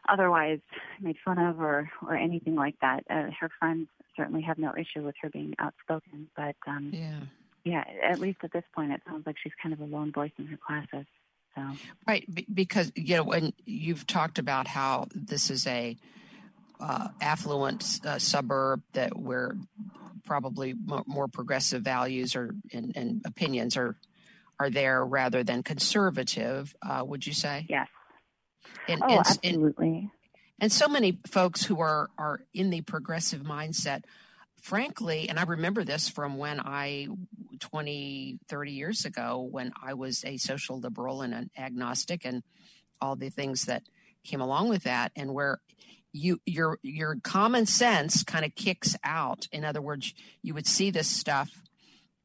otherwise 0.08 0.60
made 1.00 1.16
fun 1.24 1.38
of 1.38 1.60
or, 1.60 1.90
or 2.06 2.16
anything 2.16 2.54
like 2.54 2.74
that. 2.80 3.04
Uh, 3.08 3.30
her 3.40 3.50
friends 3.58 3.88
certainly 4.16 4.42
have 4.42 4.58
no 4.58 4.74
issue 4.76 5.02
with 5.02 5.14
her 5.22 5.30
being 5.30 5.54
outspoken, 5.58 6.28
but 6.36 6.56
um, 6.66 6.90
yeah. 6.92 7.20
yeah, 7.64 7.84
at 8.02 8.18
least 8.18 8.38
at 8.42 8.52
this 8.52 8.64
point, 8.74 8.92
it 8.92 9.00
sounds 9.06 9.26
like 9.26 9.36
she's 9.42 9.52
kind 9.62 9.72
of 9.72 9.80
a 9.80 9.84
lone 9.84 10.12
voice 10.12 10.32
in 10.38 10.46
her 10.46 10.58
classes. 10.58 11.06
So. 11.54 11.62
Right, 12.08 12.26
because 12.52 12.92
you 12.94 13.16
know 13.16 13.24
when 13.24 13.52
you've 13.66 14.06
talked 14.06 14.38
about 14.38 14.66
how 14.66 15.08
this 15.14 15.50
is 15.50 15.66
a 15.66 15.96
uh, 16.80 17.08
affluent 17.20 18.00
uh, 18.04 18.18
suburb 18.18 18.82
that 18.94 19.18
where 19.18 19.54
probably 20.24 20.74
more, 21.06 21.28
progressive 21.28 21.82
values 21.82 22.36
or 22.36 22.54
and, 22.72 22.92
and, 22.96 23.22
opinions 23.24 23.76
are 23.76 23.96
are 24.58 24.70
there 24.70 25.04
rather 25.04 25.42
than 25.42 25.62
conservative. 25.62 26.74
Uh, 26.82 27.02
would 27.04 27.26
you 27.26 27.32
say? 27.32 27.66
Yes. 27.68 27.88
And, 28.88 29.02
oh, 29.02 29.08
and, 29.08 29.18
absolutely. 29.18 29.88
And, 29.88 30.10
and 30.60 30.72
so 30.72 30.88
many 30.88 31.18
folks 31.26 31.64
who 31.64 31.80
are 31.80 32.10
are 32.16 32.40
in 32.54 32.70
the 32.70 32.80
progressive 32.82 33.42
mindset 33.42 34.04
frankly 34.62 35.28
and 35.28 35.38
i 35.38 35.42
remember 35.42 35.82
this 35.82 36.08
from 36.08 36.38
when 36.38 36.60
i 36.60 37.08
20 37.58 38.38
30 38.48 38.70
years 38.70 39.04
ago 39.04 39.46
when 39.50 39.72
i 39.82 39.92
was 39.92 40.24
a 40.24 40.36
social 40.36 40.78
liberal 40.78 41.20
and 41.20 41.34
an 41.34 41.50
agnostic 41.58 42.24
and 42.24 42.44
all 43.00 43.16
the 43.16 43.28
things 43.28 43.64
that 43.64 43.82
came 44.22 44.40
along 44.40 44.68
with 44.68 44.84
that 44.84 45.10
and 45.16 45.34
where 45.34 45.58
you 46.12 46.40
your 46.46 46.78
your 46.82 47.16
common 47.22 47.66
sense 47.66 48.22
kind 48.22 48.44
of 48.44 48.54
kicks 48.54 48.96
out. 49.04 49.48
In 49.52 49.64
other 49.64 49.82
words 49.82 50.14
you 50.42 50.54
would 50.54 50.66
see 50.66 50.90
this 50.90 51.08
stuff 51.08 51.62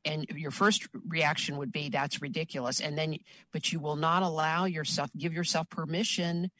and 0.05 0.25
your 0.29 0.51
first 0.51 0.87
reaction 1.07 1.57
would 1.57 1.71
be 1.71 1.89
that's 1.89 2.21
ridiculous. 2.21 2.79
And 2.79 2.97
then 2.97 3.17
but 3.51 3.71
you 3.71 3.79
will 3.79 3.95
not 3.95 4.23
allow 4.23 4.65
yourself 4.65 5.09
give 5.17 5.33
yourself 5.33 5.69
permission 5.69 6.51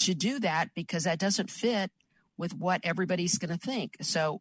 to 0.00 0.14
do 0.14 0.38
that 0.40 0.70
because 0.74 1.04
that 1.04 1.18
doesn't 1.18 1.50
fit 1.50 1.90
with 2.36 2.54
what 2.54 2.80
everybody's 2.82 3.38
going 3.38 3.56
to 3.56 3.64
think. 3.64 3.96
So 4.00 4.40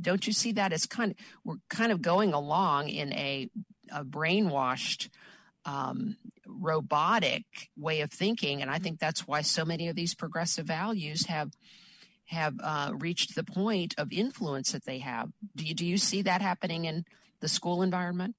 don't 0.00 0.26
you 0.26 0.32
see 0.32 0.52
that 0.52 0.72
as 0.72 0.86
kind 0.86 1.12
of 1.12 1.16
we're 1.44 1.56
kind 1.70 1.92
of 1.92 2.02
going 2.02 2.32
along 2.32 2.88
in 2.88 3.12
a, 3.12 3.48
a 3.92 4.04
brainwashed 4.04 5.08
um, 5.64 6.16
robotic 6.64 7.44
way 7.76 8.00
of 8.00 8.10
thinking, 8.10 8.62
and 8.62 8.70
I 8.70 8.78
think 8.78 8.98
that's 8.98 9.26
why 9.26 9.42
so 9.42 9.64
many 9.64 9.88
of 9.88 9.96
these 9.96 10.14
progressive 10.14 10.66
values 10.66 11.26
have 11.26 11.52
have 12.26 12.54
uh, 12.62 12.92
reached 12.94 13.34
the 13.34 13.44
point 13.44 13.94
of 13.98 14.10
influence 14.10 14.72
that 14.72 14.86
they 14.86 14.98
have. 14.98 15.30
Do 15.54 15.64
you 15.64 15.74
do 15.74 15.86
you 15.86 15.98
see 15.98 16.22
that 16.22 16.42
happening 16.42 16.86
in 16.86 17.04
the 17.40 17.48
school 17.48 17.82
environment? 17.82 18.34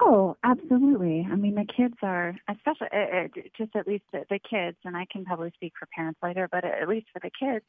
Oh, 0.00 0.36
absolutely. 0.42 1.28
I 1.30 1.36
mean, 1.36 1.54
the 1.54 1.66
kids 1.66 1.94
are, 2.02 2.34
especially 2.48 2.88
uh, 2.92 3.28
just 3.56 3.76
at 3.76 3.86
least 3.86 4.04
the, 4.12 4.24
the 4.30 4.38
kids, 4.38 4.78
and 4.84 4.96
I 4.96 5.06
can 5.10 5.24
probably 5.24 5.52
speak 5.54 5.74
for 5.78 5.86
parents 5.94 6.18
later, 6.22 6.48
but 6.50 6.64
at 6.64 6.88
least 6.88 7.06
for 7.12 7.20
the 7.20 7.30
kids, 7.30 7.64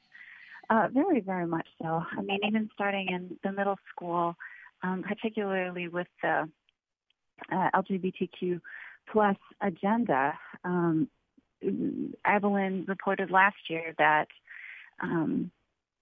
uh, 0.70 0.88
very, 0.92 1.20
very 1.20 1.46
much 1.46 1.68
so. 1.82 2.02
I 2.18 2.22
mean, 2.22 2.40
even 2.48 2.70
starting 2.74 3.10
in 3.10 3.38
the 3.44 3.52
middle 3.52 3.78
school, 3.94 4.36
um, 4.82 5.04
particularly 5.04 5.90
with 5.90 6.08
the 6.22 6.50
uh, 7.52 7.70
LGBTQ 7.76 8.62
plus 9.12 9.38
agenda. 9.62 10.34
Um, 10.64 11.08
Evelyn 12.26 12.86
reported 12.88 13.32
last 13.32 13.70
year 13.70 13.94
that 13.98 14.28
um, 15.02 15.52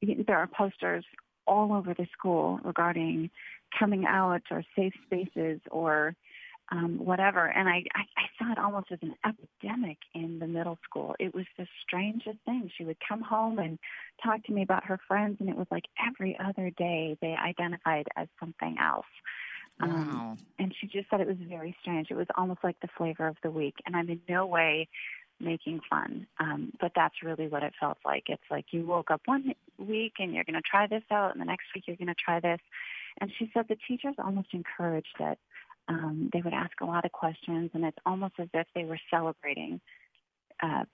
there 0.02 0.38
are 0.38 0.48
posters 0.48 1.06
all 1.46 1.74
over 1.74 1.94
the 1.94 2.08
school 2.18 2.60
regarding 2.64 3.30
coming 3.78 4.06
out 4.06 4.42
or 4.52 4.64
safe 4.76 4.94
spaces 5.06 5.60
or 5.70 6.16
um, 6.72 7.00
whatever. 7.04 7.46
And 7.46 7.68
I, 7.68 7.84
I, 7.94 8.04
I 8.18 8.26
saw 8.40 8.52
it 8.52 8.58
almost 8.58 8.92
as 8.92 9.00
an 9.02 9.16
epidemic 9.26 9.98
in 10.16 10.40
the 10.40 10.48
middle 10.48 10.80
school. 10.84 11.16
It 11.20 11.36
was 11.36 11.46
the 11.58 11.68
strangest 11.86 12.38
thing. 12.46 12.72
She 12.78 12.86
would 12.86 12.98
come 13.08 13.22
home 13.22 13.60
and 13.60 13.78
talk 14.24 14.44
to 14.46 14.54
me 14.54 14.64
about 14.64 14.86
her 14.86 15.00
friends, 15.08 15.38
and 15.40 15.50
it 15.50 15.58
was 15.58 15.68
like 15.70 15.84
every 16.08 16.38
other 16.40 16.70
day 16.78 17.18
they 17.22 17.36
identified 17.36 18.08
as 18.16 18.28
something 18.40 18.78
else. 18.82 19.06
Um, 19.82 19.90
wow. 19.92 20.38
and 20.60 20.74
she 20.80 20.88
just 20.88 21.10
said 21.10 21.22
it 21.22 21.28
was 21.28 21.38
very 21.48 21.76
strange. 21.82 22.12
It 22.12 22.18
was 22.18 22.28
almost 22.36 22.64
like 22.64 22.80
the 22.82 22.90
flavor 22.98 23.28
of 23.28 23.38
the 23.44 23.52
week. 23.52 23.76
And 23.86 23.96
I'm 23.96 24.10
in 24.10 24.22
no 24.30 24.46
way 24.46 24.88
making 25.40 25.82
fun, 25.90 26.28
um, 26.40 26.72
but 26.80 26.92
that's 26.96 27.24
really 27.24 27.48
what 27.48 27.64
it 27.64 27.74
felt 27.80 27.98
like. 28.06 28.26
It's 28.28 28.44
like 28.52 28.66
you 28.72 28.86
woke 28.86 29.12
up 29.12 29.22
one 29.26 29.54
week 29.78 30.14
and 30.20 30.34
you're 30.34 30.44
going 30.44 30.56
to 30.56 30.62
try 30.62 30.88
this 30.88 31.04
out, 31.12 31.32
and 31.32 31.42
the 31.42 31.46
next 31.46 31.66
week 31.74 31.86
you're 31.88 31.98
going 31.98 32.08
to 32.08 32.16
try 32.16 32.40
this. 32.40 32.60
And 33.20 33.32
she 33.38 33.50
said 33.54 33.66
the 33.68 33.78
teachers 33.88 34.16
almost 34.24 34.50
encouraged 34.54 35.16
it. 35.20 35.40
Um, 35.88 36.30
they 36.32 36.42
would 36.42 36.54
ask 36.54 36.80
a 36.82 36.86
lot 36.86 37.06
of 37.06 37.12
questions, 37.12 37.72
and 37.74 37.84
it's 37.84 37.98
almost 38.06 38.36
as 38.40 38.48
if 38.54 38.68
they 38.76 38.86
were 38.86 39.00
celebrating 39.10 39.82
uh, 40.62 40.86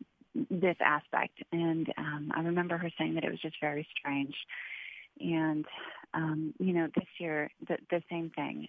this 0.50 0.78
aspect. 0.80 1.38
And 1.52 1.92
um, 1.98 2.32
I 2.36 2.42
remember 2.42 2.78
her 2.78 2.90
saying 2.98 3.16
that 3.16 3.24
it 3.24 3.32
was 3.32 3.42
just 3.42 3.58
very 3.62 3.88
strange. 3.98 4.36
And 5.20 5.66
um, 6.14 6.54
you 6.60 6.74
know, 6.74 6.88
this 6.96 7.08
year 7.20 7.50
the 7.68 7.78
the 7.90 8.02
same 8.10 8.32
thing. 8.36 8.68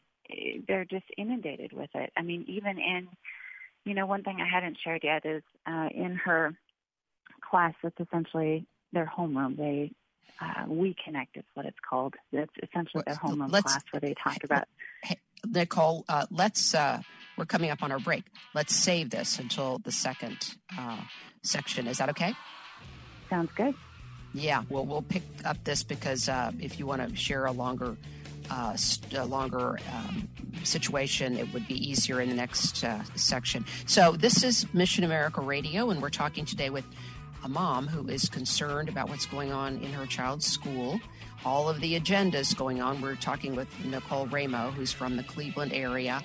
They're 0.67 0.85
just 0.85 1.07
inundated 1.17 1.73
with 1.73 1.91
it. 1.95 2.13
I 2.17 2.23
mean, 2.23 2.45
even 2.49 2.79
in 2.79 3.09
you 3.85 3.95
know, 3.95 4.07
one 4.07 4.23
thing 4.23 4.39
I 4.41 4.47
hadn't 4.47 4.77
shared 4.83 5.03
yet 5.03 5.25
is 5.25 5.43
uh, 5.67 5.89
in 5.95 6.17
her 6.17 6.55
class. 7.49 7.75
It's 7.83 7.99
essentially 7.99 8.67
their 8.93 9.07
homeroom. 9.07 9.57
They 9.57 9.93
uh, 10.41 10.65
We 10.67 10.95
Connect 11.03 11.37
is 11.37 11.45
what 11.55 11.65
it's 11.65 11.79
called. 11.89 12.15
It's 12.33 12.53
essentially 12.63 13.03
their 13.07 13.17
homeroom 13.17 13.51
Let's- 13.51 13.73
class 13.73 13.85
where 13.91 14.01
they 14.01 14.15
talk 14.15 14.45
about. 14.45 14.65
Nicole, 15.47 16.05
uh, 16.09 16.27
let's. 16.31 16.75
Uh, 16.75 17.01
we're 17.37 17.45
coming 17.47 17.71
up 17.71 17.83
on 17.83 17.93
our 17.93 18.01
break. 18.01 18.25
Let's 18.55 18.75
save 18.75 19.11
this 19.11 19.39
until 19.39 19.79
the 19.79 19.93
second 19.93 20.57
uh, 20.77 21.01
section. 21.45 21.87
Is 21.87 21.99
that 21.99 22.09
okay? 22.11 22.35
Sounds 23.31 23.51
good. 23.57 23.75
Yeah, 24.35 24.65
well, 24.69 24.85
we'll 24.85 25.03
pick 25.03 25.23
up 25.45 25.63
this 25.65 25.85
because 25.85 26.29
uh, 26.29 26.51
if 26.61 26.79
you 26.79 26.87
want 26.87 27.09
to 27.09 27.15
share 27.17 27.47
a 27.47 27.53
longer, 27.53 27.97
uh, 28.51 28.77
a 29.17 29.25
longer 29.25 29.79
um, 29.93 30.29
situation, 30.65 31.37
it 31.37 31.53
would 31.53 31.67
be 31.67 31.75
easier 31.75 32.21
in 32.21 32.29
the 32.29 32.35
next 32.35 32.85
uh, 32.85 33.03
section. 33.15 33.65
So 33.87 34.13
this 34.13 34.43
is 34.43 34.67
Mission 34.75 35.05
America 35.05 35.41
Radio, 35.41 35.91
and 35.91 36.01
we're 36.01 36.11
talking 36.11 36.45
today 36.45 36.71
with 36.71 36.85
a 37.45 37.49
mom 37.49 37.87
who 37.87 38.09
is 38.09 38.29
concerned 38.29 38.89
about 38.89 39.09
what's 39.09 39.27
going 39.27 39.53
on 39.53 39.79
in 39.79 39.93
her 39.93 40.07
child's 40.07 40.47
school. 40.47 41.01
All 41.45 41.69
of 41.69 41.81
the 41.81 41.99
agendas 41.99 42.57
going 42.57 42.81
on. 42.81 43.01
We're 43.01 43.15
talking 43.15 43.55
with 43.55 43.69
Nicole 43.85 44.27
Raimo, 44.27 44.73
who's 44.73 44.93
from 44.93 45.17
the 45.17 45.23
Cleveland 45.23 45.73
area, 45.73 46.23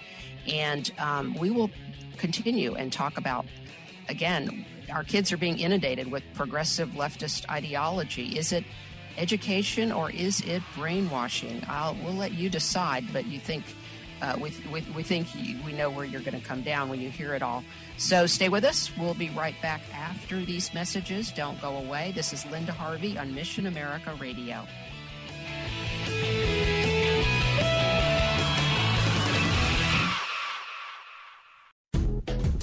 and 0.47 0.91
um, 0.97 1.35
we 1.35 1.51
will 1.51 1.69
continue 2.17 2.75
and 2.75 2.91
talk 2.91 3.17
about 3.17 3.45
again 4.09 4.65
our 4.91 5.03
kids 5.03 5.31
are 5.31 5.37
being 5.37 5.59
inundated 5.59 6.11
with 6.11 6.23
progressive 6.33 6.89
leftist 6.89 7.49
ideology. 7.49 8.37
Is 8.37 8.51
it 8.51 8.63
education 9.17 9.91
or 9.91 10.11
is 10.11 10.41
it 10.41 10.61
brainwashing? 10.75 11.63
I'll, 11.67 11.95
we'll 12.03 12.13
let 12.13 12.33
you 12.33 12.49
decide, 12.49 13.05
but 13.11 13.25
you 13.25 13.39
think 13.39 13.63
uh, 14.21 14.37
we, 14.39 14.53
we, 14.71 14.81
we 14.95 15.03
think 15.03 15.27
you, 15.35 15.57
we 15.65 15.73
know 15.73 15.89
where 15.89 16.05
you're 16.05 16.21
going 16.21 16.39
to 16.39 16.45
come 16.45 16.61
down 16.61 16.89
when 16.89 17.01
you 17.01 17.09
hear 17.09 17.33
it 17.33 17.41
all. 17.41 17.63
So 17.97 18.25
stay 18.25 18.49
with 18.49 18.63
us. 18.63 18.91
We'll 18.97 19.13
be 19.13 19.29
right 19.31 19.55
back 19.61 19.81
after 19.93 20.39
these 20.43 20.73
messages. 20.73 21.31
Don't 21.31 21.61
go 21.61 21.77
away. 21.77 22.13
This 22.15 22.31
is 22.31 22.45
Linda 22.45 22.71
Harvey 22.71 23.17
on 23.17 23.35
Mission 23.35 23.65
America 23.65 24.15
Radio. 24.19 24.65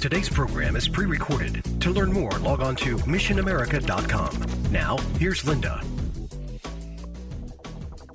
Today's 0.00 0.30
program 0.30 0.76
is 0.76 0.88
pre 0.88 1.04
recorded. 1.04 1.62
To 1.82 1.90
learn 1.90 2.10
more, 2.10 2.30
log 2.38 2.62
on 2.62 2.74
to 2.76 2.96
missionamerica.com. 2.96 4.72
Now, 4.72 4.96
here's 5.18 5.46
Linda. 5.46 5.82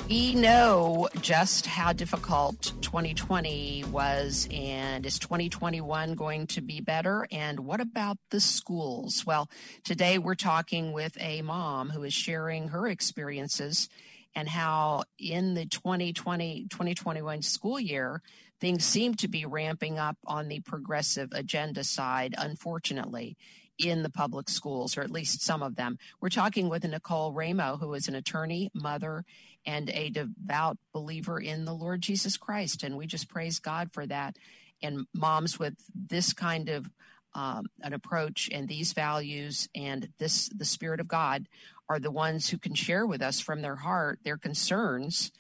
We 0.08 0.36
know 0.36 1.10
just 1.20 1.66
how 1.66 1.92
difficult 1.92 2.74
2020 2.82 3.86
was, 3.86 4.48
and 4.52 5.04
is 5.04 5.18
2021 5.18 6.14
going 6.14 6.46
to 6.48 6.62
be 6.62 6.80
better? 6.80 7.28
And 7.32 7.62
what 7.62 7.82
about 7.82 8.20
the 8.30 8.40
schools? 8.40 9.26
Well, 9.26 9.50
today 9.84 10.20
we're 10.20 10.36
talking 10.36 10.94
with 10.94 11.18
a 11.20 11.42
mom 11.42 11.90
who 11.90 12.04
is 12.04 12.14
sharing 12.14 12.68
her 12.68 12.88
experiences 12.88 13.90
and 14.36 14.48
how 14.48 15.06
in 15.18 15.56
the 15.56 15.66
2020 15.66 16.68
2021 16.70 17.42
school 17.42 17.80
year, 17.80 18.22
things 18.62 18.86
seem 18.86 19.16
to 19.16 19.28
be 19.28 19.44
ramping 19.44 19.98
up 19.98 20.18
on 20.28 20.50
the 20.50 20.60
progressive 20.60 21.30
agenda 21.32 21.84
side, 21.84 22.36
unfortunately, 22.38 23.38
in 23.80 24.04
the 24.04 24.10
public 24.12 24.50
schools, 24.50 24.98
or 24.98 25.02
at 25.02 25.12
least 25.12 25.42
some 25.42 25.64
of 25.64 25.76
them. 25.76 25.98
We're 26.22 26.30
talking 26.30 26.70
with 26.70 26.84
Nicole 26.84 27.34
Raimo, 27.34 27.80
who 27.80 27.94
is 27.94 28.08
an 28.08 28.16
attorney, 28.16 28.70
mother, 28.74 29.26
and 29.66 29.90
a 29.90 30.10
devout 30.10 30.78
believer 30.94 31.40
in 31.40 31.66
the 31.66 31.74
Lord 31.74 32.02
Jesus 32.02 32.38
Christ. 32.38 32.84
And 32.84 32.98
we 32.98 33.08
just 33.08 33.30
praise 33.30 33.60
God 33.60 33.92
for 33.92 34.06
that. 34.06 34.38
And 34.82 35.08
moms 35.14 35.58
with 35.58 35.76
this 35.94 36.34
kind 36.34 36.70
of 36.70 36.90
um, 37.34 37.66
an 37.82 37.94
approach 37.94 38.50
and 38.52 38.68
these 38.68 38.94
values 38.94 39.68
and 39.76 40.10
this 40.20 40.50
the 40.50 40.66
Spirit 40.66 41.00
of 41.00 41.08
God 41.08 41.48
are 41.90 42.00
the 42.00 42.12
ones 42.12 42.50
who 42.50 42.58
can 42.58 42.74
share 42.74 43.06
with 43.06 43.22
us 43.22 43.40
from 43.40 43.62
their 43.62 43.76
heart 43.76 44.20
their 44.24 44.38
concerns 44.38 45.32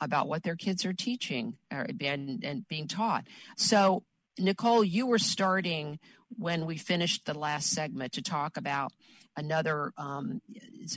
about 0.00 0.28
what 0.28 0.42
their 0.42 0.56
kids 0.56 0.84
are 0.84 0.92
teaching 0.92 1.56
or, 1.70 1.86
and, 2.00 2.42
and 2.42 2.66
being 2.68 2.88
taught. 2.88 3.26
So, 3.56 4.02
Nicole, 4.38 4.84
you 4.84 5.06
were 5.06 5.18
starting 5.18 5.98
when 6.36 6.66
we 6.66 6.76
finished 6.76 7.26
the 7.26 7.38
last 7.38 7.70
segment 7.70 8.12
to 8.12 8.22
talk 8.22 8.56
about 8.56 8.92
another 9.36 9.92
um, 9.96 10.40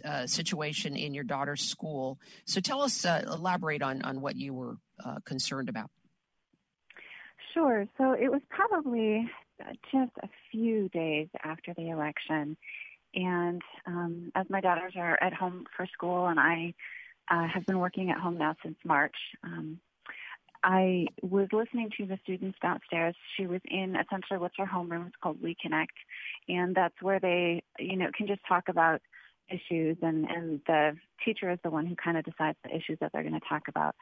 uh, 0.03 0.25
situation 0.27 0.95
in 0.95 1.13
your 1.13 1.23
daughter's 1.23 1.61
school. 1.61 2.19
So, 2.45 2.61
tell 2.61 2.81
us, 2.81 3.05
uh, 3.05 3.23
elaborate 3.27 3.81
on 3.81 4.01
on 4.01 4.21
what 4.21 4.35
you 4.35 4.53
were 4.53 4.77
uh, 5.03 5.19
concerned 5.25 5.69
about. 5.69 5.89
Sure. 7.55 7.87
So 7.97 8.11
it 8.11 8.29
was 8.29 8.41
probably 8.49 9.29
just 9.91 10.11
a 10.21 10.27
few 10.51 10.89
days 10.89 11.29
after 11.41 11.73
the 11.73 11.89
election. 11.89 12.57
And 13.13 13.61
um, 13.87 14.31
as 14.35 14.45
my 14.49 14.59
daughters 14.59 14.93
are 14.97 15.17
at 15.21 15.33
home 15.33 15.65
for 15.75 15.87
school 15.87 16.27
and 16.27 16.37
I 16.37 16.73
uh, 17.31 17.47
have 17.47 17.65
been 17.65 17.79
working 17.79 18.11
at 18.11 18.19
home 18.19 18.37
now 18.37 18.55
since 18.61 18.75
March, 18.83 19.15
um, 19.43 19.79
I 20.65 21.05
was 21.21 21.47
listening 21.53 21.91
to 21.99 22.07
the 22.07 22.17
students 22.23 22.57
downstairs. 22.59 23.15
She 23.37 23.45
was 23.45 23.61
in 23.65 23.95
essentially 23.95 24.39
what's 24.39 24.55
her 24.57 24.65
homeroom. 24.65 25.05
It's 25.05 25.15
called 25.21 25.39
We 25.41 25.55
Connect. 25.61 25.93
And 26.49 26.73
that's 26.73 26.95
where 27.03 27.19
they, 27.19 27.61
you 27.77 27.95
know, 27.95 28.07
can 28.17 28.25
just 28.25 28.41
talk 28.47 28.63
about 28.67 28.99
issues 29.47 29.95
and, 30.01 30.25
and 30.25 30.59
the 30.65 30.97
teacher 31.23 31.51
is 31.51 31.59
the 31.63 31.69
one 31.69 31.85
who 31.85 31.95
kind 31.95 32.17
of 32.17 32.25
decides 32.25 32.57
the 32.63 32.75
issues 32.75 32.97
that 32.99 33.11
they're 33.13 33.21
going 33.21 33.39
to 33.39 33.47
talk 33.47 33.67
about. 33.67 33.93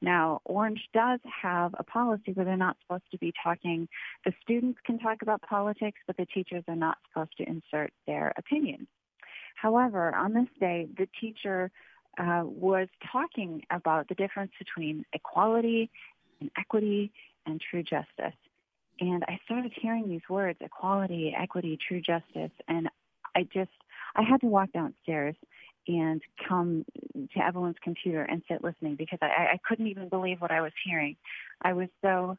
Now, 0.00 0.40
Orange 0.44 0.82
does 0.94 1.18
have 1.42 1.74
a 1.76 1.82
policy 1.82 2.30
where 2.34 2.44
they're 2.44 2.56
not 2.56 2.76
supposed 2.82 3.10
to 3.10 3.18
be 3.18 3.32
talking, 3.42 3.88
the 4.24 4.32
students 4.42 4.78
can 4.86 5.00
talk 5.00 5.22
about 5.22 5.42
politics, 5.42 5.98
but 6.06 6.16
the 6.16 6.26
teachers 6.26 6.62
are 6.68 6.76
not 6.76 6.98
supposed 7.08 7.36
to 7.38 7.48
insert 7.48 7.92
their 8.06 8.32
opinions. 8.36 8.86
However, 9.56 10.14
on 10.14 10.34
this 10.34 10.48
day, 10.60 10.86
the 10.96 11.08
teacher 11.20 11.72
uh, 12.18 12.42
was 12.44 12.88
talking 13.10 13.62
about 13.70 14.08
the 14.08 14.14
difference 14.14 14.52
between 14.58 15.04
equality 15.12 15.90
and 16.42 16.50
equity 16.58 17.12
and 17.46 17.60
true 17.60 17.82
justice. 17.82 18.38
And 19.00 19.24
I 19.26 19.38
started 19.44 19.72
hearing 19.80 20.08
these 20.08 20.28
words, 20.28 20.58
equality, 20.60 21.34
equity, 21.36 21.78
true 21.88 22.00
justice, 22.00 22.52
and 22.68 22.88
I 23.34 23.44
just 23.44 23.70
I 24.14 24.22
had 24.22 24.40
to 24.42 24.46
walk 24.46 24.72
downstairs 24.72 25.34
and 25.88 26.20
come 26.48 26.84
to 27.34 27.44
Evelyn's 27.44 27.76
computer 27.82 28.22
and 28.22 28.42
sit 28.48 28.62
listening 28.62 28.96
because 28.96 29.18
I, 29.22 29.54
I 29.54 29.58
couldn't 29.66 29.86
even 29.86 30.08
believe 30.08 30.40
what 30.40 30.50
I 30.50 30.60
was 30.60 30.72
hearing. 30.84 31.16
I 31.62 31.72
was 31.72 31.88
so 32.02 32.36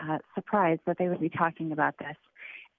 uh, 0.00 0.18
surprised 0.34 0.82
that 0.86 0.96
they 0.98 1.08
would 1.08 1.20
be 1.20 1.28
talking 1.28 1.72
about 1.72 1.94
this. 1.98 2.16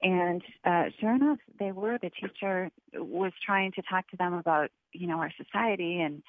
And 0.01 0.41
uh, 0.63 0.85
sure 0.99 1.13
enough, 1.13 1.39
they 1.59 1.71
were. 1.71 1.99
The 2.01 2.09
teacher 2.09 2.71
was 2.93 3.33
trying 3.45 3.73
to 3.73 3.81
talk 3.81 4.09
to 4.09 4.17
them 4.17 4.33
about, 4.33 4.71
you 4.93 5.07
know, 5.07 5.17
our 5.17 5.31
society 5.37 5.99
and 5.99 6.23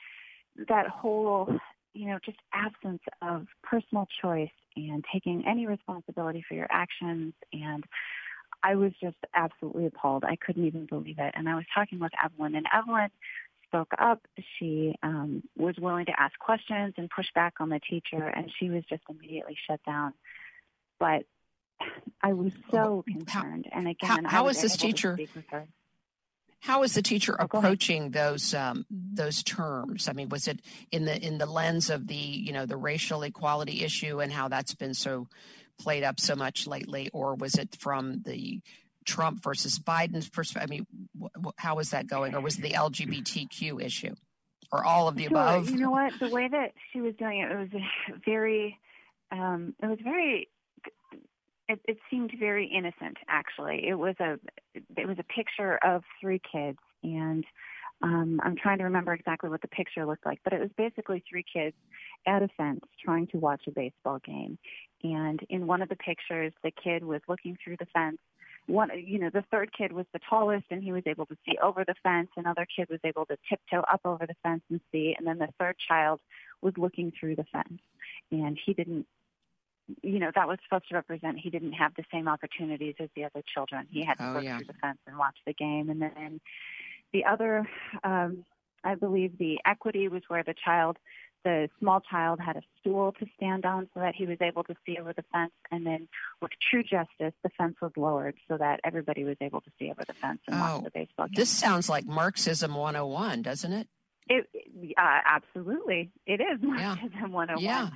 that 0.68 0.88
whole, 0.88 1.48
you 1.92 2.08
know, 2.08 2.18
just 2.24 2.38
absence 2.52 3.02
of 3.22 3.46
personal 3.62 4.06
choice 4.22 4.50
and 4.76 5.04
taking 5.12 5.44
any 5.46 5.66
responsibility 5.66 6.44
for 6.48 6.54
your 6.54 6.68
actions 6.70 7.34
and 7.52 7.84
I 8.62 8.74
was 8.74 8.92
just 9.02 9.16
absolutely 9.34 9.86
appalled. 9.86 10.24
I 10.24 10.36
couldn't 10.36 10.66
even 10.66 10.86
believe 10.86 11.18
it. 11.18 11.34
And 11.34 11.48
I 11.48 11.54
was 11.54 11.64
talking 11.74 11.98
with 11.98 12.12
Evelyn, 12.22 12.54
and 12.54 12.66
Evelyn 12.72 13.10
spoke 13.66 13.92
up. 13.98 14.20
She 14.58 14.94
um, 15.02 15.42
was 15.56 15.76
willing 15.78 16.06
to 16.06 16.12
ask 16.18 16.38
questions 16.38 16.94
and 16.96 17.08
push 17.08 17.26
back 17.34 17.54
on 17.60 17.68
the 17.68 17.80
teacher, 17.80 18.22
and 18.22 18.50
she 18.58 18.68
was 18.68 18.84
just 18.88 19.02
immediately 19.08 19.56
shut 19.68 19.80
down. 19.86 20.12
But 20.98 21.24
I 22.22 22.34
was 22.34 22.52
so 22.70 23.04
concerned. 23.08 23.66
And 23.72 23.88
again, 23.88 24.24
how, 24.24 24.30
how 24.30 24.44
was 24.44 24.56
is 24.56 24.62
this 24.62 24.76
teacher? 24.76 25.18
How 26.60 26.82
is 26.82 26.94
the 26.94 27.02
teacher 27.02 27.36
oh, 27.40 27.44
approaching 27.44 28.10
those 28.10 28.54
um, 28.54 28.84
those 28.90 29.42
terms? 29.42 30.08
I 30.08 30.12
mean, 30.12 30.28
was 30.28 30.46
it 30.46 30.60
in 30.92 31.04
the 31.06 31.18
in 31.20 31.38
the 31.38 31.46
lens 31.46 31.90
of 31.90 32.06
the 32.06 32.14
you 32.14 32.52
know 32.52 32.66
the 32.66 32.76
racial 32.76 33.22
equality 33.22 33.82
issue 33.82 34.20
and 34.20 34.32
how 34.32 34.48
that's 34.48 34.74
been 34.74 34.94
so 34.94 35.28
played 35.78 36.04
up 36.04 36.20
so 36.20 36.36
much 36.36 36.66
lately, 36.66 37.08
or 37.12 37.34
was 37.34 37.54
it 37.54 37.76
from 37.80 38.22
the 38.22 38.60
Trump 39.06 39.42
versus 39.42 39.78
Biden's 39.78 40.28
perspective? 40.28 40.70
I 40.70 40.74
mean, 40.74 40.86
wh- 41.18 41.48
how 41.56 41.76
was 41.76 41.90
that 41.90 42.06
going, 42.06 42.34
or 42.34 42.40
was 42.40 42.58
it 42.58 42.62
the 42.62 42.72
LGBTQ 42.72 43.82
issue, 43.82 44.14
or 44.70 44.84
all 44.84 45.08
of 45.08 45.16
the 45.16 45.24
sure. 45.24 45.38
above? 45.38 45.70
You 45.70 45.78
know 45.78 45.90
what? 45.90 46.12
The 46.20 46.28
way 46.28 46.48
that 46.48 46.72
she 46.92 47.00
was 47.00 47.14
doing 47.16 47.40
it, 47.40 47.50
it 47.50 47.56
was 47.56 47.82
very, 48.24 48.78
um, 49.32 49.74
it 49.82 49.86
was 49.86 49.98
very. 50.02 50.48
It, 51.70 51.80
it 51.86 51.98
seemed 52.10 52.32
very 52.38 52.66
innocent. 52.66 53.16
Actually, 53.28 53.86
it 53.86 53.94
was 53.94 54.16
a 54.18 54.38
it 54.96 55.06
was 55.06 55.18
a 55.20 55.24
picture 55.24 55.78
of 55.84 56.02
three 56.20 56.40
kids, 56.52 56.78
and 57.04 57.44
um, 58.02 58.40
I'm 58.42 58.56
trying 58.56 58.78
to 58.78 58.84
remember 58.84 59.12
exactly 59.12 59.50
what 59.50 59.62
the 59.62 59.68
picture 59.68 60.04
looked 60.04 60.26
like, 60.26 60.40
but 60.42 60.52
it 60.52 60.60
was 60.60 60.70
basically 60.76 61.22
three 61.30 61.44
kids 61.52 61.76
at 62.26 62.42
a 62.42 62.48
fence 62.56 62.80
trying 63.04 63.28
to 63.28 63.38
watch 63.38 63.62
a 63.68 63.70
baseball 63.70 64.18
game. 64.24 64.58
And 65.04 65.38
in 65.48 65.68
one 65.68 65.80
of 65.80 65.88
the 65.88 65.96
pictures, 65.96 66.52
the 66.64 66.72
kid 66.72 67.04
was 67.04 67.20
looking 67.28 67.56
through 67.62 67.76
the 67.78 67.86
fence. 67.94 68.18
One, 68.66 68.90
you 68.96 69.20
know, 69.20 69.30
the 69.32 69.44
third 69.50 69.70
kid 69.76 69.92
was 69.92 70.06
the 70.12 70.20
tallest, 70.28 70.66
and 70.70 70.82
he 70.82 70.90
was 70.90 71.02
able 71.06 71.26
to 71.26 71.36
see 71.46 71.56
over 71.62 71.84
the 71.86 71.94
fence. 72.02 72.30
Another 72.36 72.66
kid 72.74 72.88
was 72.90 73.00
able 73.04 73.26
to 73.26 73.36
tiptoe 73.48 73.84
up 73.92 74.00
over 74.04 74.26
the 74.26 74.36
fence 74.42 74.62
and 74.70 74.80
see. 74.90 75.14
And 75.16 75.24
then 75.26 75.38
the 75.38 75.48
third 75.58 75.76
child 75.86 76.20
was 76.62 76.74
looking 76.76 77.12
through 77.18 77.36
the 77.36 77.46
fence, 77.52 77.80
and 78.32 78.58
he 78.66 78.74
didn't. 78.74 79.06
You 80.02 80.18
know, 80.18 80.30
that 80.34 80.46
was 80.48 80.58
supposed 80.64 80.88
to 80.88 80.94
represent 80.94 81.38
he 81.38 81.50
didn't 81.50 81.72
have 81.72 81.94
the 81.96 82.04
same 82.12 82.28
opportunities 82.28 82.94
as 83.00 83.08
the 83.16 83.24
other 83.24 83.42
children. 83.54 83.86
He 83.90 84.04
had 84.04 84.14
to 84.18 84.30
Oh, 84.30 84.32
look 84.34 84.44
yeah. 84.44 84.56
through 84.58 84.66
the 84.66 84.74
fence 84.74 84.98
and 85.06 85.16
watch 85.18 85.36
the 85.46 85.52
game. 85.54 85.88
And 85.90 86.00
then 86.02 86.40
the 87.12 87.24
other 87.24 87.68
um, 88.04 88.44
I 88.84 88.94
believe 88.94 89.36
the 89.38 89.58
equity 89.66 90.08
was 90.08 90.22
where 90.28 90.42
the 90.42 90.54
child, 90.54 90.96
the 91.44 91.68
small 91.78 92.00
child, 92.00 92.40
had 92.40 92.56
a 92.56 92.62
stool 92.80 93.12
to 93.20 93.26
stand 93.36 93.64
on 93.66 93.88
so 93.92 94.00
that 94.00 94.14
he 94.14 94.24
was 94.26 94.38
able 94.40 94.64
to 94.64 94.74
see 94.86 94.96
over 94.98 95.12
the 95.12 95.24
fence. 95.32 95.52
And 95.70 95.84
then 95.86 96.08
with 96.40 96.52
true 96.70 96.82
justice, 96.82 97.34
the 97.42 97.50
fence 97.58 97.76
was 97.82 97.92
lowered 97.96 98.36
so 98.48 98.56
that 98.56 98.80
everybody 98.84 99.24
was 99.24 99.36
able 99.40 99.60
to 99.60 99.70
see 99.78 99.90
over 99.90 100.02
the 100.06 100.14
fence 100.14 100.40
and 100.48 100.58
watch 100.58 100.70
Oh, 100.80 100.80
the 100.84 100.90
baseball 100.90 101.26
game. 101.26 101.34
This 101.36 101.50
sounds 101.50 101.88
like 101.90 102.06
Marxism 102.06 102.74
101, 102.74 103.42
doesn't 103.42 103.72
it? 103.72 103.88
It, 104.32 104.48
uh, 104.96 105.18
absolutely, 105.26 106.10
it 106.24 106.40
is 106.40 106.62
Marxism 106.62 107.32
101. 107.32 107.58
Yeah. 107.64 107.88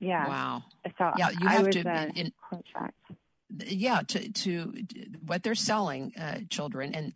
Yeah. 0.00 0.28
Wow. 0.28 0.62
So 0.96 1.10
Yeah, 1.16 1.30
you 1.40 1.48
have 1.48 1.70
to- 1.70 1.88
uh, 1.90 2.06
in- 2.14 2.32
yeah 3.66 4.02
to 4.06 4.30
to 4.30 4.74
what 5.24 5.42
they're 5.42 5.54
selling 5.54 6.12
uh, 6.20 6.40
children 6.50 6.94
and 6.94 7.14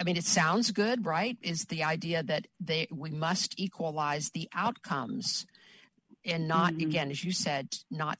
i 0.00 0.02
mean 0.02 0.16
it 0.16 0.24
sounds 0.24 0.70
good 0.70 1.04
right 1.04 1.36
is 1.42 1.66
the 1.66 1.84
idea 1.84 2.22
that 2.22 2.46
they 2.58 2.86
we 2.90 3.10
must 3.10 3.60
equalize 3.60 4.30
the 4.30 4.48
outcomes 4.54 5.44
and 6.24 6.48
not 6.48 6.72
Mm-hmm. 6.72 6.88
again 6.88 7.10
as 7.10 7.22
you 7.22 7.32
said 7.32 7.68
not 7.90 8.18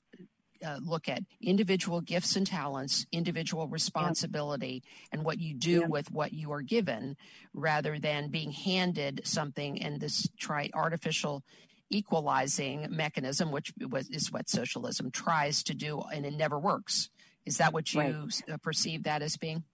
uh, 0.65 0.79
look 0.83 1.09
at 1.09 1.23
individual 1.41 2.03
gifts 2.03 2.37
and 2.37 2.47
talents 2.47 3.07
individual 3.13 3.67
responsibility 3.67 4.83
and 5.11 5.25
what 5.25 5.39
you 5.41 5.55
do 5.55 5.81
Yeah. 5.81 5.87
with 5.87 6.11
what 6.13 6.35
you 6.35 6.53
are 6.53 6.63
given 6.63 7.17
rather 7.55 7.99
than 7.99 8.29
being 8.29 8.53
handed 8.53 9.23
something 9.25 9.81
and 9.83 10.01
this 10.03 10.29
try 10.39 10.69
artificial 10.75 11.43
equalizing 11.91 12.87
mechanism 12.91 13.51
which 13.53 13.73
was, 13.91 14.09
is 14.09 14.33
what 14.33 14.49
socialism 14.49 15.11
tries 15.11 15.63
to 15.63 15.75
do 15.75 16.03
and 16.13 16.25
it 16.25 16.35
never 16.35 16.59
works 16.59 17.11
is 17.47 17.59
that 17.59 17.73
what 17.73 17.93
you 17.93 18.01
Right. 18.01 18.43
uh, 18.51 18.57
perceive 18.59 19.03
that 19.05 19.23
as 19.23 19.37
being? 19.37 19.65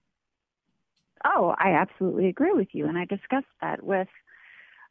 Oh, 1.25 1.55
I 1.59 1.73
absolutely 1.73 2.29
agree 2.29 2.53
with 2.53 2.69
you. 2.73 2.87
And 2.87 2.97
I 2.97 3.05
discussed 3.05 3.47
that 3.61 3.83
with 3.83 4.09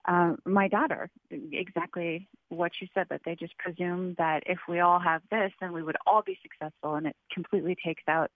uh, 0.08 0.36
my 0.46 0.68
daughter. 0.68 1.10
Exactly 1.30 2.28
what 2.50 2.72
you 2.80 2.88
said, 2.94 3.08
that 3.10 3.22
they 3.26 3.36
just 3.36 3.58
presume 3.58 4.16
that 4.18 4.44
if 4.46 4.60
we 4.68 4.80
all 4.80 5.00
have 5.00 5.22
this, 5.32 5.52
then 5.60 5.74
we 5.74 5.84
would 5.84 5.98
all 6.06 6.22
be 6.22 6.38
successful. 6.42 6.96
And 6.96 7.08
it 7.08 7.16
completely 7.34 7.76
takes 7.84 8.04
out, 8.08 8.32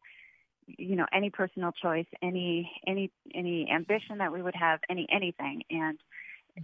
you 0.65 0.95
know, 0.95 1.05
any 1.13 1.29
personal 1.29 1.71
choice, 1.71 2.07
any, 2.21 2.71
any, 2.87 3.11
any 3.33 3.69
ambition 3.71 4.17
that 4.17 4.33
we 4.33 4.41
would 4.41 4.55
have, 4.55 4.79
any, 4.89 5.07
anything. 5.11 5.61
And 5.69 5.99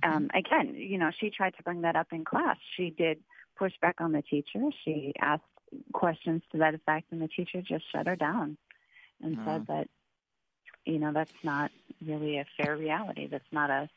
um, 0.03 0.29
again, 0.33 0.75
you 0.75 0.97
know, 0.97 1.11
she 1.19 1.29
tried 1.29 1.55
to 1.57 1.63
bring 1.63 1.81
that 1.81 1.95
up 1.95 2.07
in 2.11 2.23
class. 2.25 2.57
She 2.77 2.89
did 2.89 3.19
push 3.57 3.73
back 3.81 3.95
on 3.99 4.11
the 4.11 4.21
teacher. 4.21 4.59
She 4.85 5.13
asked 5.19 5.43
questions 5.93 6.41
to 6.51 6.59
that 6.59 6.73
effect, 6.75 7.11
and 7.11 7.21
the 7.21 7.27
teacher 7.27 7.61
just 7.61 7.85
shut 7.91 8.07
her 8.07 8.15
down 8.15 8.57
and 9.21 9.37
Oh. 9.39 9.45
said 9.45 9.67
that 9.67 9.87
you 10.85 10.97
know 10.97 11.11
that's 11.13 11.33
not 11.43 11.71
really 12.03 12.37
a 12.37 12.45
fair 12.57 12.75
reality 12.77 13.27
that's 13.27 13.51
not 13.51 13.69
a 13.69 13.89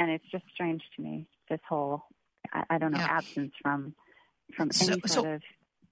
and 0.00 0.10
it's 0.10 0.24
just 0.32 0.44
strange 0.52 0.82
to 0.96 1.00
me 1.00 1.26
this 1.48 1.60
whole 1.68 2.02
i, 2.52 2.64
I 2.70 2.78
don't 2.78 2.90
know 2.90 2.98
Yeah. 2.98 3.06
absence 3.18 3.52
from 3.62 3.94
from 4.56 4.72
So- 4.72 4.92
any 4.92 5.00
so- 5.06 5.22
sort 5.22 5.34
of 5.36 5.42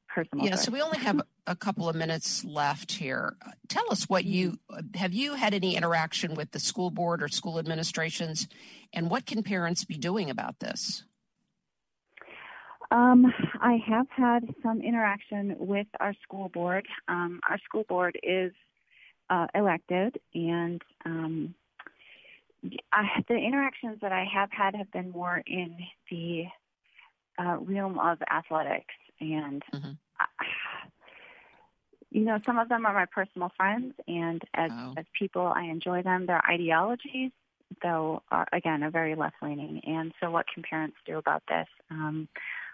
personal 0.08 0.44
Yeah, 0.44 0.56
so 0.56 0.72
we 0.72 0.82
only 0.82 0.98
have 0.98 1.22
a 1.46 1.56
couple 1.56 1.88
of 1.88 1.96
minutes 1.96 2.44
left 2.44 2.92
here. 2.92 3.36
Tell 3.68 3.90
us 3.90 4.08
what 4.08 4.24
you 4.24 4.58
have 4.94 5.12
you 5.12 5.34
had 5.34 5.54
any 5.54 5.76
interaction 5.76 6.34
with 6.34 6.50
the 6.50 6.60
school 6.60 6.90
board 6.90 7.22
or 7.22 7.28
school 7.28 7.58
administrations, 7.58 8.48
and 8.92 9.10
what 9.10 9.26
can 9.26 9.42
parents 9.42 9.84
be 9.84 9.96
doing 9.96 10.30
about 10.30 10.58
this? 10.60 11.04
Um, 12.90 13.32
I 13.60 13.78
have 13.86 14.06
had 14.10 14.44
some 14.62 14.80
interaction 14.80 15.56
with 15.58 15.88
our 15.98 16.14
school 16.22 16.48
board. 16.48 16.86
Um, 17.08 17.40
our 17.48 17.58
school 17.58 17.84
board 17.88 18.18
is 18.22 18.52
uh, 19.28 19.46
elected, 19.54 20.18
and 20.34 20.80
um, 21.04 21.54
I, 22.92 23.04
the 23.28 23.34
interactions 23.34 23.98
that 24.02 24.12
I 24.12 24.24
have 24.32 24.50
had 24.52 24.74
have 24.76 24.90
been 24.92 25.10
more 25.10 25.42
in 25.46 25.76
the 26.10 26.44
uh, 27.38 27.56
realm 27.58 27.98
of 27.98 28.18
athletics. 28.30 28.94
And, 29.20 29.62
I, 29.72 29.96
you 32.16 32.24
know, 32.24 32.38
some 32.46 32.58
of 32.58 32.70
them 32.70 32.86
are 32.86 32.94
my 32.94 33.04
personal 33.04 33.52
friends, 33.58 33.92
and 34.08 34.42
as, 34.54 34.70
as 34.96 35.04
people, 35.12 35.52
I 35.54 35.64
enjoy 35.64 36.00
them. 36.02 36.24
Their 36.24 36.40
ideologies, 36.50 37.30
though, 37.82 38.22
are, 38.32 38.46
again, 38.54 38.82
are 38.82 38.90
very 38.90 39.14
left 39.14 39.36
leaning. 39.42 39.82
And 39.84 40.14
so, 40.18 40.30
what 40.30 40.46
can 40.52 40.62
parents 40.62 40.96
do 41.04 41.18
about 41.18 41.42
this? 41.46 41.66
Um, 41.90 42.26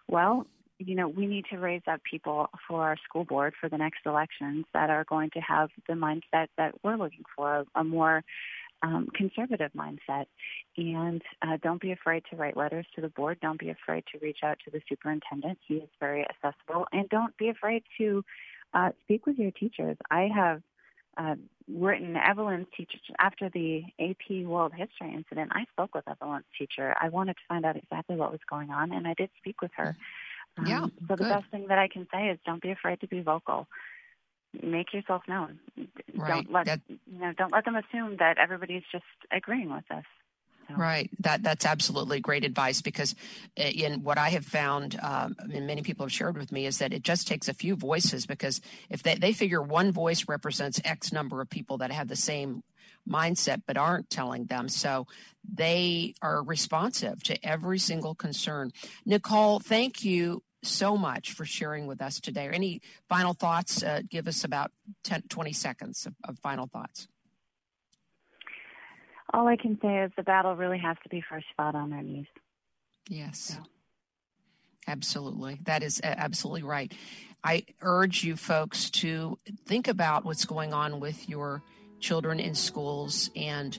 well, 0.06 0.46
you 0.78 0.94
know, 0.94 1.08
we 1.08 1.26
need 1.26 1.46
to 1.50 1.58
raise 1.58 1.82
up 1.90 2.00
people 2.08 2.50
for 2.68 2.84
our 2.84 2.96
school 3.02 3.24
board 3.24 3.54
for 3.60 3.68
the 3.68 3.76
next 3.76 4.06
elections 4.06 4.64
that 4.74 4.90
are 4.90 5.02
going 5.02 5.30
to 5.30 5.40
have 5.40 5.70
the 5.88 5.94
mindset 5.94 6.46
that 6.56 6.76
we're 6.84 6.96
looking 6.96 7.24
for, 7.34 7.56
a, 7.74 7.80
a 7.80 7.82
more 7.82 8.22
um, 8.84 9.08
conservative 9.12 9.72
mindset. 9.76 10.26
And 10.76 11.20
uh, 11.42 11.56
don't 11.60 11.80
be 11.80 11.90
afraid 11.90 12.22
to 12.30 12.36
write 12.36 12.56
letters 12.56 12.86
to 12.94 13.00
the 13.00 13.08
board. 13.08 13.38
Don't 13.42 13.58
be 13.58 13.70
afraid 13.70 14.04
to 14.12 14.20
reach 14.20 14.38
out 14.44 14.58
to 14.64 14.70
the 14.70 14.80
superintendent. 14.88 15.58
He 15.66 15.74
is 15.74 15.88
very 15.98 16.24
accessible. 16.28 16.86
And 16.92 17.08
don't 17.08 17.36
be 17.36 17.48
afraid 17.48 17.82
to 17.98 18.24
uh, 18.74 18.90
speak 19.04 19.26
with 19.26 19.38
your 19.38 19.50
teachers. 19.50 19.96
I 20.10 20.28
have 20.34 20.62
uh, 21.16 21.34
written 21.68 22.16
Evelyn's 22.16 22.66
teacher 22.76 22.98
after 23.18 23.48
the 23.50 23.84
AP 23.98 24.44
World 24.46 24.72
History 24.74 25.12
incident. 25.14 25.52
I 25.54 25.64
spoke 25.72 25.94
with 25.94 26.04
Evelyn's 26.08 26.44
teacher. 26.58 26.94
I 27.00 27.08
wanted 27.10 27.34
to 27.34 27.42
find 27.48 27.64
out 27.64 27.76
exactly 27.76 28.16
what 28.16 28.30
was 28.30 28.40
going 28.48 28.70
on, 28.70 28.92
and 28.92 29.06
I 29.06 29.14
did 29.14 29.30
speak 29.38 29.60
with 29.60 29.72
her. 29.76 29.96
Um, 30.58 30.66
Yeah, 30.66 30.86
so 30.86 30.90
the 31.08 31.16
good. 31.16 31.28
best 31.28 31.46
thing 31.50 31.66
that 31.68 31.78
I 31.78 31.88
can 31.88 32.06
say 32.12 32.28
is 32.28 32.38
don't 32.44 32.62
be 32.62 32.70
afraid 32.70 33.00
to 33.00 33.06
be 33.06 33.20
vocal. 33.20 33.68
Make 34.62 34.92
yourself 34.92 35.22
known. 35.26 35.58
Right. 36.14 36.28
Don't 36.28 36.52
let 36.52 36.66
That- 36.66 36.80
you 36.88 36.98
know. 37.06 37.32
Don't 37.32 37.52
let 37.52 37.64
them 37.64 37.76
assume 37.76 38.16
that 38.18 38.36
everybody's 38.38 38.84
just 38.92 39.04
agreeing 39.30 39.70
with 39.72 39.90
us. 39.90 40.04
Right. 40.70 41.10
That 41.20 41.42
that's 41.42 41.66
absolutely 41.66 42.20
great 42.20 42.44
advice 42.44 42.80
because 42.80 43.14
in 43.56 44.02
what 44.02 44.18
I 44.18 44.30
have 44.30 44.44
found, 44.44 44.98
um, 45.02 45.36
and 45.38 45.66
many 45.66 45.82
people 45.82 46.06
have 46.06 46.12
shared 46.12 46.38
with 46.38 46.52
me, 46.52 46.66
is 46.66 46.78
that 46.78 46.92
it 46.92 47.02
just 47.02 47.28
takes 47.28 47.48
a 47.48 47.54
few 47.54 47.76
voices 47.76 48.26
because 48.26 48.60
if 48.88 49.02
they, 49.02 49.14
they 49.14 49.32
figure 49.32 49.62
one 49.62 49.92
voice 49.92 50.26
represents 50.28 50.80
X 50.84 51.12
number 51.12 51.40
of 51.40 51.50
people 51.50 51.78
that 51.78 51.92
have 51.92 52.08
the 52.08 52.16
same 52.16 52.62
mindset 53.08 53.62
but 53.66 53.76
aren't 53.76 54.08
telling 54.10 54.46
them, 54.46 54.68
so 54.68 55.06
they 55.42 56.14
are 56.22 56.42
responsive 56.42 57.22
to 57.24 57.46
every 57.46 57.78
single 57.78 58.14
concern. 58.14 58.70
Nicole, 59.04 59.58
thank 59.58 60.04
you 60.04 60.42
so 60.62 60.96
much 60.96 61.32
for 61.32 61.44
sharing 61.44 61.86
with 61.86 62.00
us 62.00 62.20
today. 62.20 62.48
Any 62.52 62.80
final 63.08 63.34
thoughts? 63.34 63.82
Uh, 63.82 64.02
give 64.08 64.28
us 64.28 64.44
about 64.44 64.70
10, 65.04 65.22
20 65.28 65.52
seconds 65.52 66.06
of, 66.06 66.14
of 66.24 66.38
final 66.38 66.66
thoughts. 66.66 67.08
All 69.32 69.46
I 69.46 69.56
can 69.56 69.78
say 69.80 70.02
is 70.02 70.12
the 70.16 70.22
battle 70.22 70.54
really 70.56 70.78
has 70.78 70.96
to 71.02 71.08
be 71.08 71.22
first 71.26 71.46
fought 71.56 71.74
on 71.74 71.92
our 71.92 72.02
knees. 72.02 72.26
Yes. 73.08 73.58
Absolutely. 74.86 75.58
That 75.64 75.82
is 75.82 76.00
absolutely 76.02 76.64
right. 76.64 76.92
I 77.44 77.64
urge 77.80 78.24
you 78.24 78.36
folks 78.36 78.90
to 78.90 79.38
think 79.66 79.88
about 79.88 80.24
what's 80.24 80.44
going 80.44 80.72
on 80.72 81.00
with 81.00 81.28
your 81.28 81.62
children 82.00 82.40
in 82.40 82.54
schools 82.54 83.30
and 83.34 83.78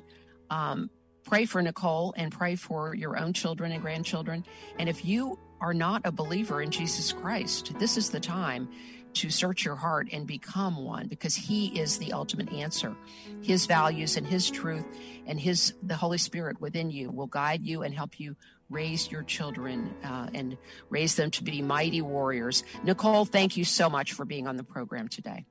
um, 0.50 0.89
pray 1.24 1.46
for 1.46 1.62
Nicole 1.62 2.13
and 2.18 2.32
pray 2.32 2.56
for 2.56 2.96
your 2.96 3.18
own 3.18 3.34
children 3.34 3.72
and 3.72 3.82
grandchildren. 3.82 4.46
And 4.78 4.89
if 4.89 5.06
you 5.06 5.39
are 5.62 5.74
not 5.74 6.02
a 6.04 6.12
believer 6.12 6.62
in 6.62 6.72
Jesus 6.72 7.13
Christ, 7.13 7.78
this 7.80 7.98
is 7.98 8.10
the 8.10 8.20
time 8.20 8.70
to 9.15 9.30
search 9.30 9.65
your 9.65 9.76
heart 9.76 10.08
and 10.12 10.26
become 10.26 10.84
one 10.84 11.08
because 11.08 11.36
he 11.36 11.67
is 11.80 11.97
the 11.97 12.13
ultimate 12.13 12.52
answer. 12.52 12.95
His 13.41 13.65
values 13.65 14.17
and 14.17 14.26
his 14.26 14.49
truth 14.49 14.86
and 15.26 15.39
his 15.39 15.73
the 15.84 15.95
Holy 15.95 16.17
Spirit 16.17 16.60
within 16.60 16.91
you 16.91 17.12
will 17.12 17.28
guide 17.28 17.63
you 17.63 17.84
and 17.84 17.93
help 17.93 18.19
you 18.19 18.36
raise 18.69 19.12
your 19.12 19.23
children 19.23 19.93
uh, 20.04 20.28
and 20.34 20.58
raise 20.89 21.15
them 21.15 21.30
to 21.32 21.43
be 21.43 21.62
mighty 21.62 22.02
warriors. 22.02 22.63
Nicole, 22.84 23.26
thank 23.26 23.56
you 23.56 23.65
so 23.65 23.89
much 23.89 24.13
for 24.13 24.26
being 24.26 24.47
on 24.47 24.58
the 24.58 24.63
program 24.63 25.08
today. 25.08 25.45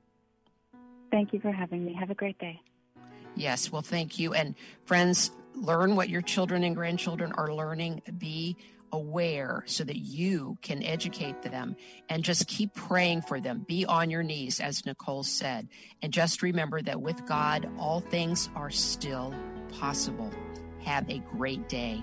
Thank 1.11 1.33
you 1.33 1.40
for 1.40 1.53
having 1.53 1.85
me. 1.85 1.94
Have 1.94 2.11
a 2.11 2.14
great 2.14 2.38
day. 2.38 2.61
Yes, 3.35 3.70
well, 3.70 3.83
thank 3.83 4.18
you. 4.18 4.35
And 4.35 4.55
friends, 4.85 5.31
learn 5.55 5.96
what 5.96 6.09
your 6.09 6.22
children 6.22 6.64
and 6.64 6.75
grandchildren 6.75 7.33
are 7.33 7.53
learning. 7.53 8.03
Be 8.18 8.57
aware 8.92 9.64
so 9.66 9.85
that 9.85 9.98
you 9.98 10.59
can 10.62 10.83
educate 10.83 11.42
them 11.42 11.76
and 12.09 12.22
just 12.22 12.46
keep 12.46 12.74
praying 12.74 13.22
for 13.22 13.40
them. 13.40 13.64
Be 13.66 13.85
on 13.87 14.11
your 14.11 14.22
knees, 14.22 14.61
as 14.61 14.85
Nicole 14.85 15.22
said. 15.22 15.68
And 16.02 16.12
just 16.12 16.42
remember 16.42 16.83
that 16.83 17.00
with 17.00 17.26
God, 17.26 17.68
all 17.78 18.00
things 18.00 18.50
are 18.55 18.70
still 18.70 19.35
possible. 19.78 20.31
Have 20.85 21.09
a 21.09 21.18
great 21.18 21.68
day. 21.68 22.02